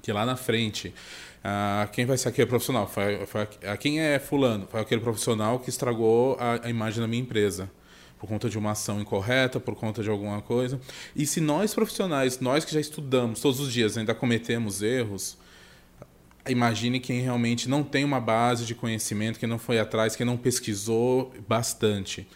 [0.00, 0.94] Que lá na frente,
[1.42, 2.86] ah, quem vai ser aquele profissional?
[2.86, 4.68] Foi, foi, a, quem é fulano?
[4.70, 7.68] Foi aquele profissional que estragou a, a imagem da minha empresa
[8.18, 10.80] por conta de uma ação incorreta, por conta de alguma coisa.
[11.14, 15.36] E se nós profissionais, nós que já estudamos todos os dias, ainda cometemos erros,
[16.48, 20.36] imagine quem realmente não tem uma base de conhecimento, que não foi atrás, que não
[20.36, 22.26] pesquisou bastante.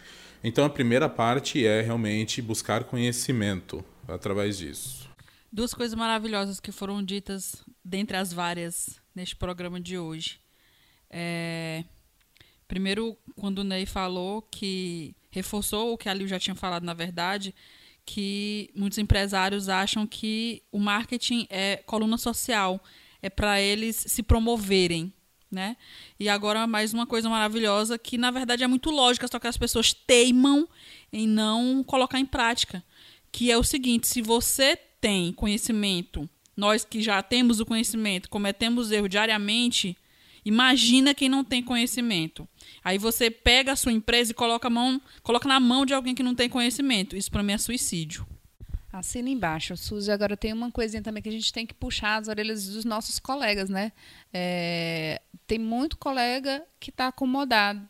[0.43, 5.09] Então a primeira parte é realmente buscar conhecimento através disso.
[5.51, 10.39] Duas coisas maravilhosas que foram ditas dentre as várias neste programa de hoje.
[11.09, 11.83] É...
[12.67, 16.93] Primeiro, quando o Ney falou que reforçou o que a Liu já tinha falado, na
[16.93, 17.55] verdade,
[18.05, 22.83] que muitos empresários acham que o marketing é coluna social
[23.21, 25.13] é para eles se promoverem,
[25.49, 25.77] né?
[26.19, 29.57] E agora mais uma coisa maravilhosa que na verdade é muito lógica, só que as
[29.57, 30.67] pessoas teimam
[31.13, 32.83] em não colocar em prática,
[33.31, 38.91] que é o seguinte: se você tem conhecimento, nós que já temos o conhecimento, cometemos
[38.91, 39.95] erro diariamente,
[40.43, 42.47] imagina quem não tem conhecimento.
[42.83, 46.23] Aí você pega a sua empresa e coloca, mão, coloca na mão de alguém que
[46.23, 47.15] não tem conhecimento.
[47.15, 48.25] Isso para mim é suicídio.
[48.91, 49.77] Assina embaixo.
[49.77, 52.83] Suzy, agora tem uma coisinha também que a gente tem que puxar as orelhas dos
[52.83, 53.93] nossos colegas, né?
[54.33, 57.87] É, tem muito colega que está acomodado,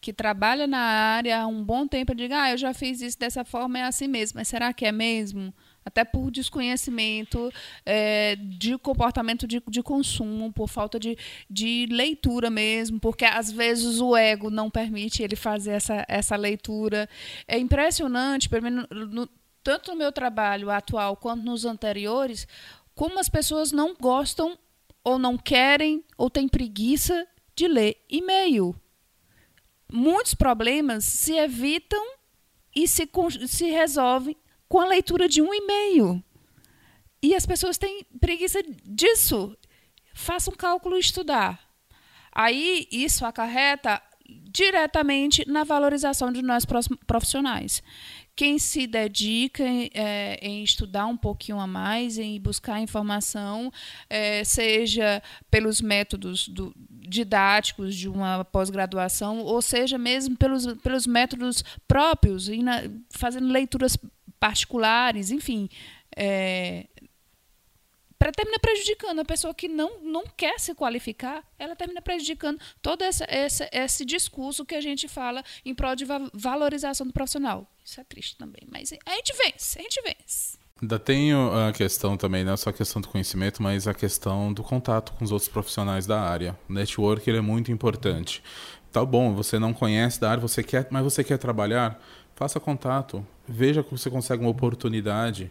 [0.00, 3.18] que trabalha na área há um bom tempo e diga, ah, eu já fiz isso
[3.18, 4.38] dessa forma, é assim mesmo.
[4.38, 5.54] Mas será que é mesmo?
[5.84, 7.52] Até por desconhecimento
[7.84, 11.16] é, de comportamento de, de consumo, por falta de,
[11.48, 17.08] de leitura mesmo, porque às vezes o ego não permite ele fazer essa, essa leitura.
[17.46, 19.28] É impressionante, pelo menos no,
[19.62, 22.46] tanto no meu trabalho atual quanto nos anteriores,
[22.94, 24.58] como as pessoas não gostam
[25.02, 28.74] ou não querem ou têm preguiça de ler e-mail.
[29.92, 32.04] Muitos problemas se evitam
[32.74, 33.08] e se,
[33.46, 34.36] se resolvem
[34.68, 36.22] com a leitura de um e-mail.
[37.22, 39.56] E as pessoas têm preguiça disso.
[40.14, 41.60] Faça um cálculo e estudar.
[42.32, 46.64] Aí isso acarreta diretamente na valorização de nós
[47.06, 47.82] profissionais
[48.36, 53.72] quem se dedica é, em estudar um pouquinho a mais, em buscar informação,
[54.10, 61.62] é, seja pelos métodos do, didáticos de uma pós-graduação, ou seja mesmo pelos, pelos métodos
[61.86, 63.96] próprios, na, fazendo leituras
[64.44, 65.70] particulares, enfim.
[66.14, 66.86] É,
[68.18, 73.00] para terminar prejudicando a pessoa que não, não quer se qualificar, ela termina prejudicando todo
[73.00, 77.66] essa, essa, esse discurso que a gente fala em prol de valorização do profissional.
[77.82, 80.58] Isso é triste também, mas a gente vence, a gente vence.
[80.82, 84.62] Ainda tenho a questão também, não só a questão do conhecimento, mas a questão do
[84.62, 86.54] contato com os outros profissionais da área.
[86.68, 88.42] O network é muito importante.
[88.92, 91.98] Tá bom, você não conhece da área, você quer, mas você quer trabalhar,
[92.34, 95.50] faça contato, veja que você consegue uma oportunidade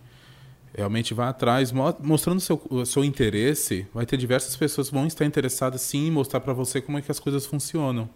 [0.76, 5.26] realmente vá atrás, mostrando seu, o seu interesse, vai ter diversas pessoas que vão estar
[5.26, 8.10] interessadas sim em mostrar para você como é que as coisas funcionam.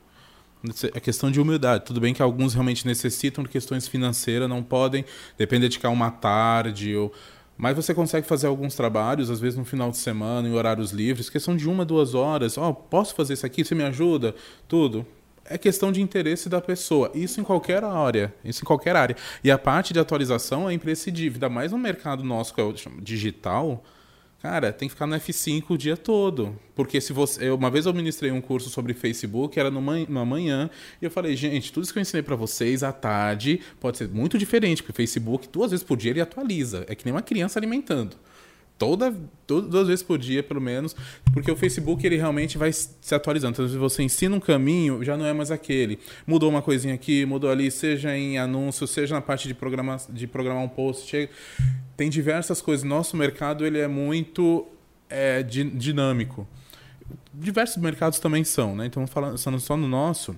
[0.93, 1.86] É questão de humildade.
[1.86, 5.05] Tudo bem que alguns realmente necessitam de questões financeiras, não podem
[5.38, 7.13] depender de ficar uma tarde ou
[7.55, 11.30] Mas você consegue fazer alguns trabalhos, às vezes no final de semana, em horários livres,
[11.30, 12.57] questão de uma, duas horas.
[12.57, 13.63] Ó, oh, posso fazer isso aqui?
[13.63, 14.34] Você me ajuda?
[14.67, 15.05] Tudo.
[15.50, 17.12] É questão de interesse da pessoa.
[17.14, 18.34] Isso em qualquer área.
[18.43, 19.16] Isso em qualquer área.
[19.43, 21.36] E a parte de atualização é imprescindível.
[21.36, 23.84] Ainda mais no mercado nosso, que é o digital,
[24.39, 26.58] Cara, tem que ficar no F5 o dia todo.
[26.76, 27.50] Porque se você.
[27.50, 30.70] uma vez eu ministrei um curso sobre Facebook, era numa, manhã,
[31.02, 34.08] e eu falei, gente, tudo isso que eu ensinei para vocês à tarde pode ser
[34.08, 36.86] muito diferente, porque o Facebook, duas vezes por dia, ele atualiza.
[36.88, 38.16] É que nem uma criança alimentando
[38.78, 39.13] toda,
[39.45, 40.95] toda duas vezes por dia, pelo menos,
[41.34, 43.53] porque o Facebook ele realmente vai se atualizando.
[43.53, 45.99] Então, se você ensina um caminho, já não é mais aquele.
[46.25, 50.28] Mudou uma coisinha aqui, mudou ali, seja em anúncio, seja na parte de programar, de
[50.28, 51.09] programar um post.
[51.09, 51.32] Chega...
[51.95, 52.84] Tem diversas coisas.
[52.84, 54.67] Nosso mercado ele é muito
[55.09, 56.47] é, dinâmico.
[57.34, 58.86] Diversos mercados também são, né?
[58.86, 60.38] Então, falando só no nosso,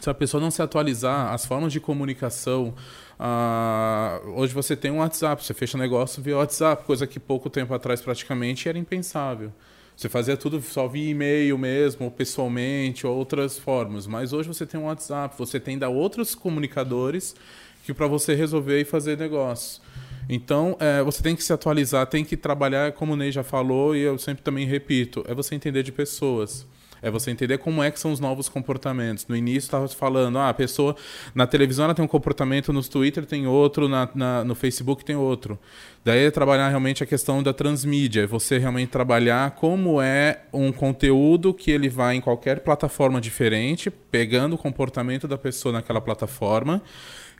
[0.00, 2.74] se a pessoa não se atualizar, as formas de comunicação,
[3.22, 7.72] Uh, hoje você tem um WhatsApp, você fecha negócio via WhatsApp, coisa que pouco tempo
[7.72, 9.52] atrás praticamente era impensável.
[9.96, 14.08] Você fazia tudo só via e-mail mesmo, ou pessoalmente, ou outras formas.
[14.08, 17.36] Mas hoje você tem um WhatsApp, você tem da outros comunicadores
[17.84, 19.80] que para você resolver e fazer negócio.
[20.28, 23.94] Então, é, você tem que se atualizar, tem que trabalhar, como o Ney já falou,
[23.94, 26.66] e eu sempre também repito, é você entender de pessoas.
[27.02, 29.26] É você entender como é que são os novos comportamentos.
[29.26, 30.94] No início estava falando, ah, a pessoa
[31.34, 35.16] na televisão ela tem um comportamento, no Twitter tem outro, na, na, no Facebook tem
[35.16, 35.58] outro.
[36.04, 40.72] Daí é trabalhar realmente a questão da transmídia, é você realmente trabalhar como é um
[40.72, 46.82] conteúdo que ele vai em qualquer plataforma diferente, pegando o comportamento da pessoa naquela plataforma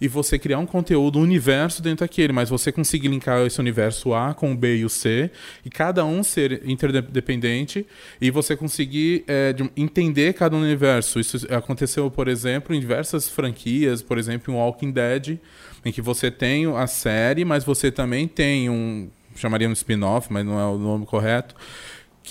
[0.01, 4.14] e você criar um conteúdo, um universo dentro daquele, mas você conseguir linkar esse universo
[4.14, 5.30] A com o B e o C,
[5.64, 7.86] e cada um ser interdependente,
[8.20, 11.20] e você conseguir é, entender cada universo.
[11.20, 15.38] Isso aconteceu, por exemplo, em diversas franquias, por exemplo, em Walking Dead,
[15.84, 19.09] em que você tem a série, mas você também tem um.
[19.34, 21.55] chamaria um spin-off, mas não é o nome correto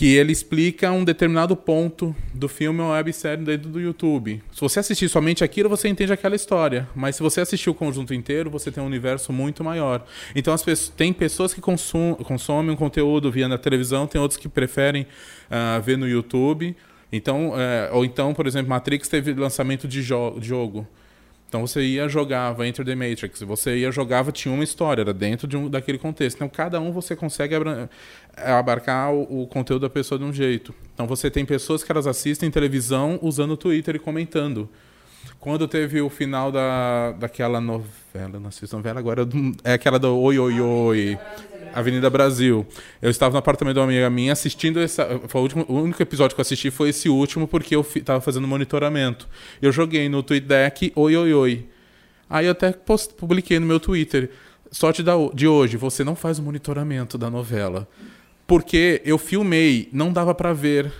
[0.02, 4.42] que ele explica um determinado ponto do filme ou websérie dentro do YouTube.
[4.52, 6.90] Se você assistir somente aquilo, você entende aquela história.
[6.96, 10.04] Mas se você assistir o conjunto inteiro, você tem um universo muito maior.
[10.36, 14.40] Então, as pessoas, tem pessoas que consum, consomem um conteúdo via na televisão, tem outros
[14.40, 16.76] que preferem uh, ver no YouTube.
[17.12, 20.88] Então, uh, ou então, por exemplo, Matrix teve lançamento de, jo de jogo.
[21.52, 25.46] Então você ia jogava Enter the Matrix, você ia jogava tinha uma história, era dentro
[25.46, 26.38] de um, daquele contexto.
[26.38, 27.54] Então cada um você consegue
[28.38, 30.74] abarcar o, o, conteúdo da pessoa de um jeito.
[30.94, 34.70] Então você tem pessoas que elas assistem televisão usando o Twitter e comentando.
[35.40, 39.28] Quando teve o final da, daquela novela, não assisto novela agora,
[39.64, 41.20] é aquela do Oi Oi Oi.
[41.74, 42.66] Avenida Brasil.
[43.02, 45.22] Eu estava no apartamento de uma amiga minha assistindo essa.
[45.28, 48.20] Foi o, último, o único episódio que eu assisti foi esse último, porque eu estava
[48.20, 49.28] fazendo monitoramento.
[49.62, 51.66] Eu joguei no TweetDeck Oi Oi Oi.
[52.30, 54.30] Aí eu até post, publiquei no meu Twitter.
[54.72, 57.88] Sorte da, de hoje, você não faz o monitoramento da novela.
[58.46, 60.92] Porque eu filmei, não dava para ver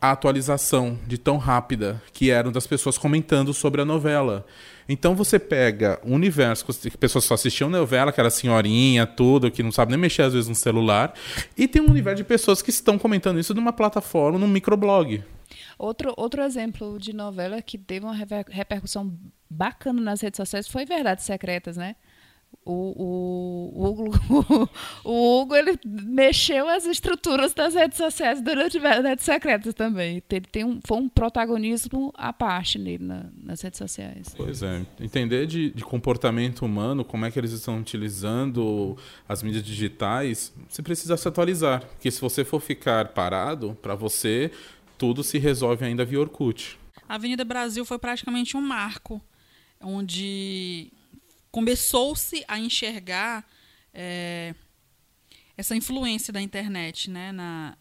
[0.00, 4.46] a atualização de tão rápida que eram das pessoas comentando sobre a novela.
[4.88, 9.62] Então você pega um universo que pessoas só assistiam novela, que era senhorinha, tudo, que
[9.62, 11.12] não sabe nem mexer às vezes no celular,
[11.56, 15.24] e tem um universo de pessoas que estão comentando isso numa plataforma, num microblog.
[15.78, 18.14] Outro, outro exemplo de novela que teve uma
[18.48, 19.12] repercussão
[19.48, 21.96] bacana nas redes sociais foi Verdades Secretas, né?
[22.68, 24.70] O, o, o, Hugo,
[25.04, 30.20] o Hugo ele mexeu as estruturas das redes sociais durante Verdades Secretas também.
[30.28, 34.34] Ele tem um, foi um protagonismo à parte nele na, nas redes sociais.
[34.36, 34.84] Pois é.
[34.98, 38.96] Entender de, de, comportamento humano, como é que eles estão utilizando
[39.28, 41.86] as mídias digitais, você precisa se atualizar.
[41.86, 44.50] Porque se você for ficar parado, para você,
[44.98, 46.76] tudo se resolve ainda via Orkut.
[47.08, 49.22] A Avenida Brasil foi praticamente um marco,
[49.80, 50.90] onde
[51.56, 53.42] começou-se a enxergar
[53.94, 54.54] é,
[55.56, 57.74] essa influência da internet né, na,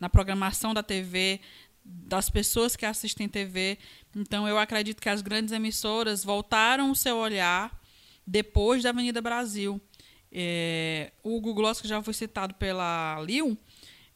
[0.00, 1.40] na programação da TV,
[1.84, 3.78] das pessoas que assistem TV.
[4.16, 7.80] Então, eu acredito que as grandes emissoras voltaram o seu olhar
[8.26, 9.80] depois da Avenida Brasil.
[10.32, 13.56] É, o Google Gloss, que já foi citado pela Lil,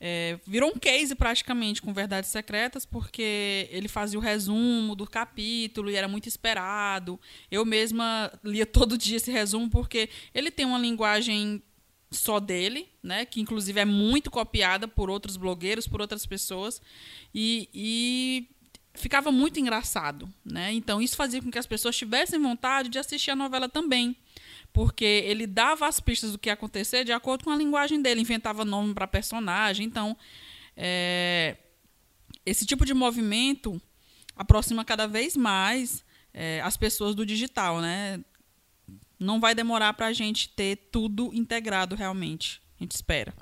[0.01, 5.91] é, virou um case praticamente com Verdades Secretas, porque ele fazia o resumo do capítulo
[5.91, 7.19] e era muito esperado.
[7.51, 11.63] Eu mesma lia todo dia esse resumo, porque ele tem uma linguagem
[12.11, 16.81] só dele, né, que inclusive é muito copiada por outros blogueiros, por outras pessoas,
[17.35, 18.49] e, e
[18.95, 20.33] ficava muito engraçado.
[20.45, 20.73] Né?
[20.73, 24.17] Então, isso fazia com que as pessoas tivessem vontade de assistir a novela também
[24.77, 28.21] porque ele dava as pistas do que ia acontecer de acordo com a linguagem dele,
[28.21, 29.87] inventava nome para personagem.
[29.87, 30.15] Então,
[30.77, 31.57] é,
[32.45, 33.81] esse tipo de movimento
[34.37, 36.05] aproxima cada vez mais
[36.35, 38.23] é, as pessoas do digital, né?
[39.19, 42.61] Não vai demorar para a gente ter tudo integrado realmente.
[42.79, 43.33] A gente espera.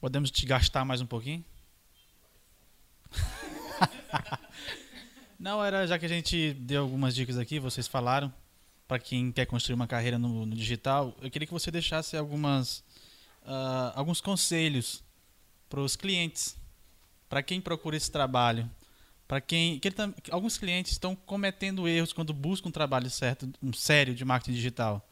[0.00, 1.44] Podemos te gastar mais um pouquinho?
[5.38, 8.32] Não, era já que a gente deu algumas dicas aqui, vocês falaram,
[8.88, 12.78] para quem quer construir uma carreira no, no, digital, eu queria que você deixasse algumas,
[13.42, 15.04] uh, alguns conselhos
[15.68, 16.56] para os clientes,
[17.28, 18.68] para quem procura esse trabalho,
[19.28, 19.94] para quem que ele,
[20.30, 25.06] alguns clientes estão cometendo erros quando buscam um trabalho certo, um sério de marketing digital,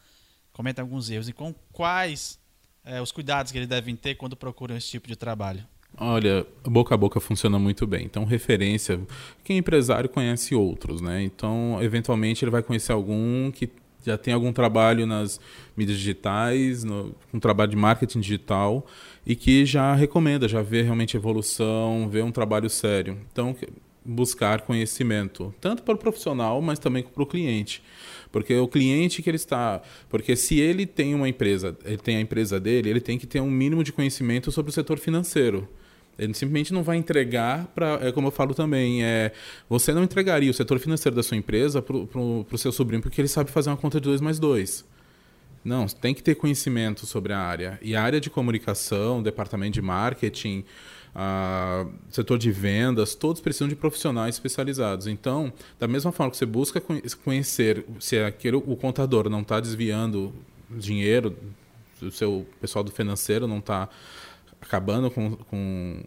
[0.55, 2.39] cometem alguns erros e com quais
[2.83, 5.69] é, os cuidados que eles devem ter quando procuram esse tipo de trabalho.
[5.99, 8.05] Olha, boca a boca funciona muito bem.
[8.05, 9.01] Então, referência,
[9.43, 11.23] quem é empresário conhece outros, né?
[11.23, 13.71] Então, eventualmente ele vai conhecer algum que
[14.05, 15.41] já tem algum trabalho nas
[15.77, 18.87] mídias digitais, no, um trabalho de marketing digital
[19.27, 23.19] e que já recomenda, já vê realmente evolução, vê um trabalho sério.
[23.33, 23.57] Então,
[24.05, 27.83] buscar conhecimento, tanto para o profissional, mas também para o cliente.
[28.31, 29.83] Porque o cliente que ele está.
[30.09, 33.41] Porque se ele tem uma empresa, ele tem a empresa dele, ele tem que ter
[33.41, 35.69] um mínimo de conhecimento sobre o setor financeiro.
[36.19, 37.99] Ele simplesmente não vai entregar para.
[38.03, 39.33] É como eu falo também, é,
[39.69, 43.29] você não entregaria o setor financeiro da sua empresa para o seu sobrinho porque ele
[43.29, 44.85] sabe fazer uma conta de 2 mais 2.
[45.65, 47.79] Não, tem que ter conhecimento sobre a área.
[47.83, 50.65] E a área de comunicação, departamento de marketing,
[51.13, 55.07] a setor de vendas, todos precisam de profissionais especializados.
[55.07, 56.81] Então, da mesma forma que você busca
[57.25, 60.33] conhecer se aquele, o contador não está desviando
[60.71, 61.37] dinheiro,
[62.01, 63.89] o seu pessoal do financeiro não está
[64.67, 66.03] acabando com, com,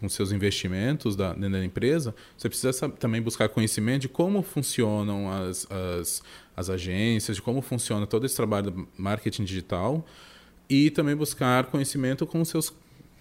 [0.00, 5.30] com seus investimentos da, dentro da empresa, você precisa também buscar conhecimento de como funcionam
[5.30, 6.22] as, as,
[6.56, 10.06] as agências, de como funciona todo esse trabalho de marketing digital
[10.68, 12.72] e também buscar conhecimento com seus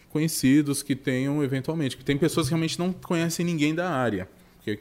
[0.09, 4.29] conhecidos que tenham eventualmente, que tem pessoas que realmente não conhecem ninguém da área.
[4.57, 4.79] Porque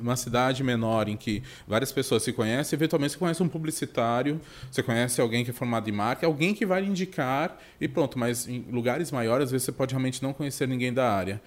[0.00, 4.40] uma cidade menor em que várias pessoas se conhecem, eventualmente você conhece um publicitário,
[4.70, 8.18] você conhece alguém que é formado em marca, alguém que vai indicar e pronto.
[8.18, 11.40] Mas em lugares maiores, às vezes você pode realmente não conhecer ninguém da área.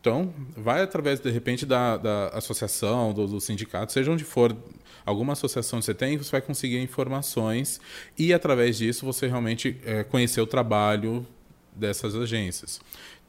[0.00, 4.56] Então, vai através, de repente, da, da associação, do, do, sindicato, seja onde for,
[5.04, 7.78] alguma associação que você tem, você vai conseguir informações
[8.16, 11.26] e, através disso, você realmente é, conhecer o trabalho
[11.74, 12.80] dessas agências.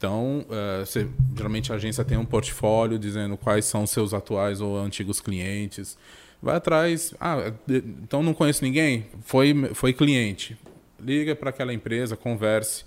[0.02, 5.20] Então, uh, geralmente a agência tem um portfólio dizendo quais são seus atuais ou antigos
[5.20, 5.96] clientes.
[6.42, 7.14] Vai atrás.
[7.20, 9.06] Ah, então não conheço ninguém?
[9.20, 10.58] Foi, foi cliente.
[11.00, 12.84] Liga para aquela empresa, converse.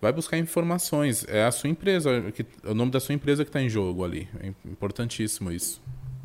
[0.00, 1.24] Vai buscar informações.
[1.28, 4.04] É a sua empresa, que, é o nome da sua empresa que está em jogo
[4.04, 4.28] ali.
[4.40, 5.80] É importantíssimo isso.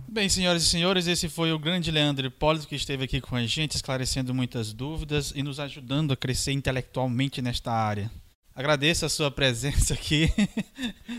[0.07, 3.45] Bem, senhoras e senhores, esse foi o grande Leandro Hipólito que esteve aqui com a
[3.45, 8.09] gente, esclarecendo muitas dúvidas e nos ajudando a crescer intelectualmente nesta área.
[8.53, 10.29] Agradeço a sua presença aqui.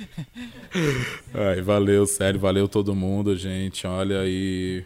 [1.33, 3.87] Ai, valeu, sério, valeu todo mundo, gente.
[3.87, 4.85] Olha aí.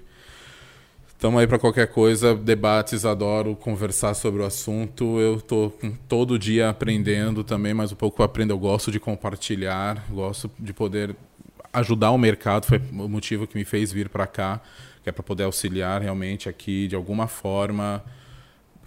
[1.09, 5.19] Estamos aí para qualquer coisa, debates, adoro conversar sobre o assunto.
[5.19, 5.73] Eu tô
[6.07, 10.73] todo dia aprendendo também, mas um pouco eu aprendo, eu gosto de compartilhar, gosto de
[10.73, 11.17] poder
[11.73, 14.61] ajudar o mercado, foi o motivo que me fez vir para cá,
[15.03, 18.05] que é para poder auxiliar realmente aqui de alguma forma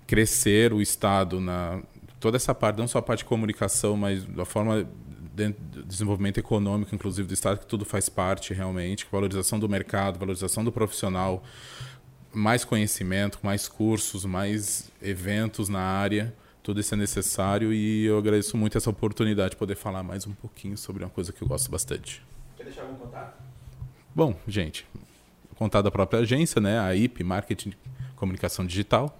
[0.07, 1.82] crescer o estado na
[2.20, 4.88] toda essa parte, não só a parte de comunicação, mas da forma
[5.36, 5.55] de
[5.86, 10.72] desenvolvimento econômico, inclusive do Estado, que tudo faz parte realmente, valorização do mercado, valorização do
[10.72, 11.43] profissional,
[12.34, 18.57] mais conhecimento, mais cursos, mais eventos na área, tudo isso é necessário e eu agradeço
[18.57, 21.72] muito essa oportunidade de poder falar mais um pouquinho sobre uma coisa que eu gosto
[21.72, 22.22] bastante.
[22.57, 23.41] Quer deixar algum contato?
[24.13, 24.86] Bom, gente,
[25.59, 27.74] contato da própria agência, né, a IP Marketing
[28.15, 29.17] Comunicação Digital,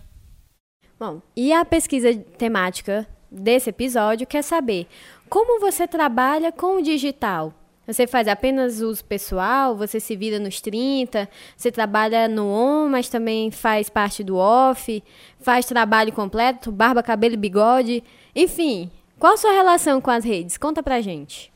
[0.99, 4.87] Bom, e a pesquisa temática desse episódio quer saber
[5.29, 7.53] como você trabalha com o digital.
[7.85, 13.07] Você faz apenas uso pessoal, você se vira nos 30, você trabalha no on, mas
[13.07, 15.01] também faz parte do off,
[15.39, 18.03] faz trabalho completo, barba, cabelo e bigode.
[18.35, 20.57] Enfim, qual a sua relação com as redes?
[20.57, 21.53] Conta pra gente.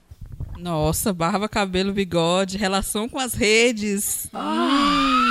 [0.58, 4.30] Nossa, barba, cabelo, bigode, relação com as redes.
[4.34, 4.70] Ah.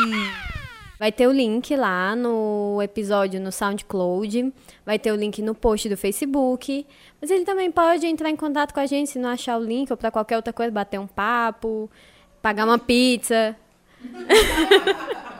[0.07, 0.60] Hum.
[1.01, 4.53] Vai ter o link lá no episódio no SoundCloud,
[4.85, 6.87] vai ter o link no post do Facebook.
[7.19, 9.91] Mas ele também pode entrar em contato com a gente se não achar o link
[9.91, 11.91] ou para qualquer outra coisa, bater um papo,
[12.43, 13.57] pagar uma pizza.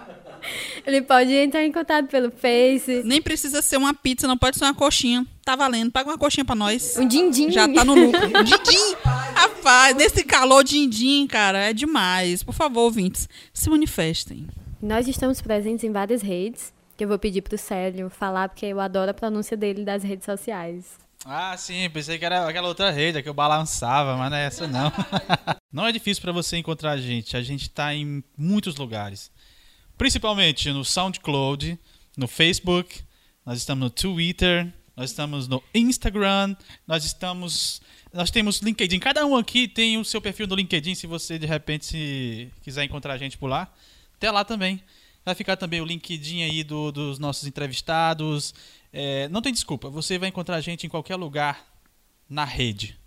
[0.87, 3.03] Ele pode entrar em contato pelo Face.
[3.05, 5.27] Nem precisa ser uma pizza, não pode ser uma coxinha.
[5.45, 5.93] Tá valendo.
[5.93, 6.97] Paga uma coxinha pra nós.
[6.97, 7.51] Um din-din.
[7.51, 8.27] Já tá no lucro.
[8.27, 8.97] Um din-din.
[9.35, 12.43] Rapaz, nesse calor din-din, cara, é demais.
[12.43, 14.49] Por favor, ouvintes, se manifestem.
[14.83, 18.81] Nós estamos presentes em várias redes, que eu vou pedir pro Célio falar, porque eu
[18.81, 20.99] adoro a pronúncia dele das redes sociais.
[21.23, 24.67] Ah, sim, pensei que era aquela outra rede que eu balançava, mas não é essa
[24.67, 24.91] não.
[25.71, 27.37] não é difícil para você encontrar a gente.
[27.37, 29.31] A gente tá em muitos lugares.
[29.99, 31.79] Principalmente no SoundCloud,
[32.17, 33.03] no Facebook,
[33.45, 37.83] nós estamos no Twitter, nós estamos no Instagram, nós estamos.
[38.15, 38.99] Nós temos LinkedIn.
[38.99, 42.85] Cada um aqui tem o seu perfil no LinkedIn, se você de repente se quiser
[42.85, 43.71] encontrar a gente por lá.
[44.21, 44.81] Até lá também.
[45.25, 48.55] Vai ficar também o LinkedIn aí do, dos nossos entrevistados.
[48.93, 51.65] É, não tem desculpa, você vai encontrar a gente em qualquer lugar
[52.29, 53.01] na rede.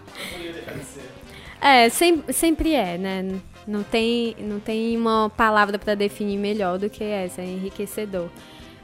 [1.62, 3.40] é, sem- sempre é, né?
[3.66, 8.28] Não tem, não tem uma palavra para definir melhor do que essa, é enriquecedor.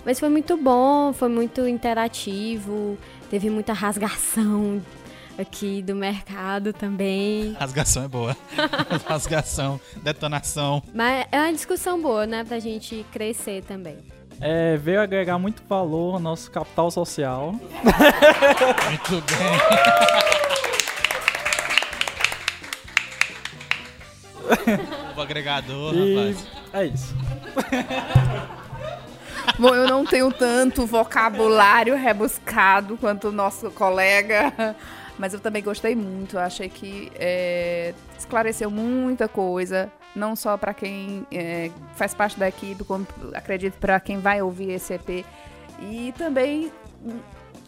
[0.07, 2.97] Mas foi muito bom, foi muito interativo,
[3.29, 4.81] teve muita rasgação
[5.37, 7.51] aqui do mercado também.
[7.59, 8.33] Rasgação é boa.
[9.05, 10.81] Rasgação, detonação.
[10.93, 12.45] Mas é uma discussão boa, né?
[12.45, 13.97] Pra gente crescer também.
[14.39, 17.51] É, veio agregar muito valor ao nosso capital social.
[17.51, 19.57] Muito bem.
[25.17, 26.47] o agregador, E rapaz.
[26.71, 27.13] é isso.
[29.59, 34.75] Bom, eu não tenho tanto vocabulário rebuscado quanto o nosso colega,
[35.17, 36.37] mas eu também gostei muito.
[36.37, 42.83] Achei que é, esclareceu muita coisa, não só para quem é, faz parte da equipe,
[42.83, 45.25] como acredito para quem vai ouvir esse EP.
[45.81, 46.71] E também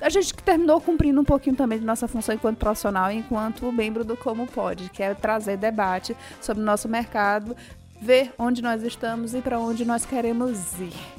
[0.01, 4.15] a gente terminou cumprindo um pouquinho também de nossa função enquanto profissional, enquanto membro do
[4.15, 7.55] Como Pode, que é trazer debate sobre o nosso mercado,
[7.99, 11.18] ver onde nós estamos e para onde nós queremos ir.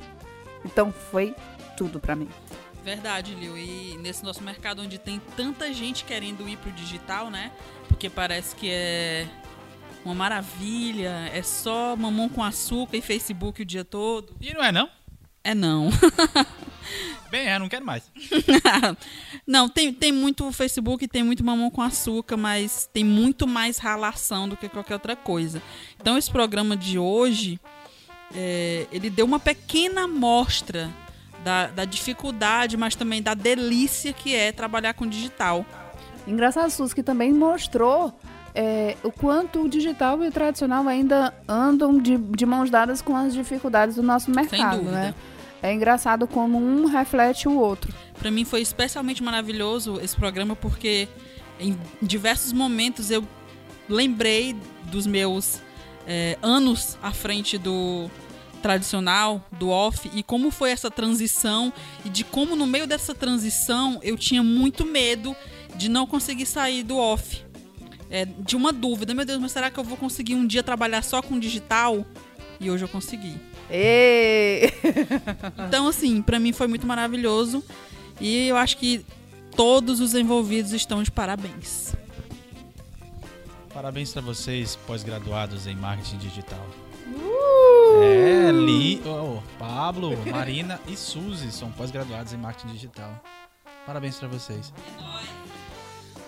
[0.64, 1.34] Então foi
[1.76, 2.28] tudo pra mim.
[2.82, 3.56] Verdade, Liu.
[3.56, 7.52] E nesse nosso mercado onde tem tanta gente querendo ir pro digital, né?
[7.88, 9.26] Porque parece que é
[10.04, 14.34] uma maravilha, é só mamão com açúcar e Facebook o dia todo.
[14.40, 14.88] E não é não?
[15.44, 15.90] É não.
[17.30, 18.10] Bem, é, não quero mais.
[19.46, 24.48] não, tem, tem muito Facebook, tem muito mamão com açúcar, mas tem muito mais ralação
[24.48, 25.62] do que qualquer outra coisa.
[26.00, 27.60] Então esse programa de hoje,
[28.34, 30.90] é, ele deu uma pequena amostra
[31.44, 35.64] da, da dificuldade, mas também da delícia que é trabalhar com digital.
[36.26, 38.14] Engraçado, Sus, que também mostrou
[38.54, 43.16] é, o quanto o digital e o tradicional ainda andam de, de mãos dadas com
[43.16, 44.92] as dificuldades do nosso mercado, dúvida.
[44.92, 45.14] né?
[45.62, 47.92] É engraçado como um reflete o outro.
[48.18, 51.06] Para mim foi especialmente maravilhoso esse programa porque
[51.58, 53.22] em diversos momentos eu
[53.88, 55.60] lembrei dos meus
[56.12, 58.10] é, anos à frente do
[58.60, 61.72] tradicional, do off, e como foi essa transição
[62.04, 65.34] e de como no meio dessa transição eu tinha muito medo
[65.76, 67.44] de não conseguir sair do off.
[68.10, 71.02] É, de uma dúvida, meu Deus, mas será que eu vou conseguir um dia trabalhar
[71.02, 72.04] só com digital?
[72.58, 73.36] E hoje eu consegui.
[75.68, 77.62] Então, assim, pra mim foi muito maravilhoso.
[78.20, 79.06] E eu acho que
[79.54, 81.94] todos os envolvidos estão de parabéns.
[83.72, 86.66] Parabéns pra vocês, pós-graduados em marketing digital.
[88.02, 93.10] É, Li, oh, Pablo, Marina e Suzy são pós-graduados em marketing digital.
[93.86, 94.72] Parabéns pra vocês.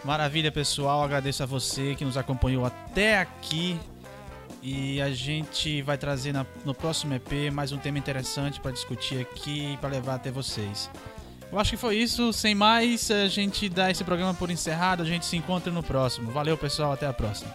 [0.04, 1.02] Maravilha, pessoal.
[1.02, 3.78] Agradeço a você que nos acompanhou até aqui.
[4.64, 9.20] E a gente vai trazer na- no próximo EP mais um tema interessante para discutir
[9.20, 10.88] aqui e para levar até vocês.
[11.52, 12.32] Eu acho que foi isso.
[12.32, 15.02] Sem mais, a gente dá esse programa por encerrado.
[15.02, 16.30] A gente se encontra no próximo.
[16.30, 16.92] Valeu, pessoal.
[16.92, 17.52] Até a próxima.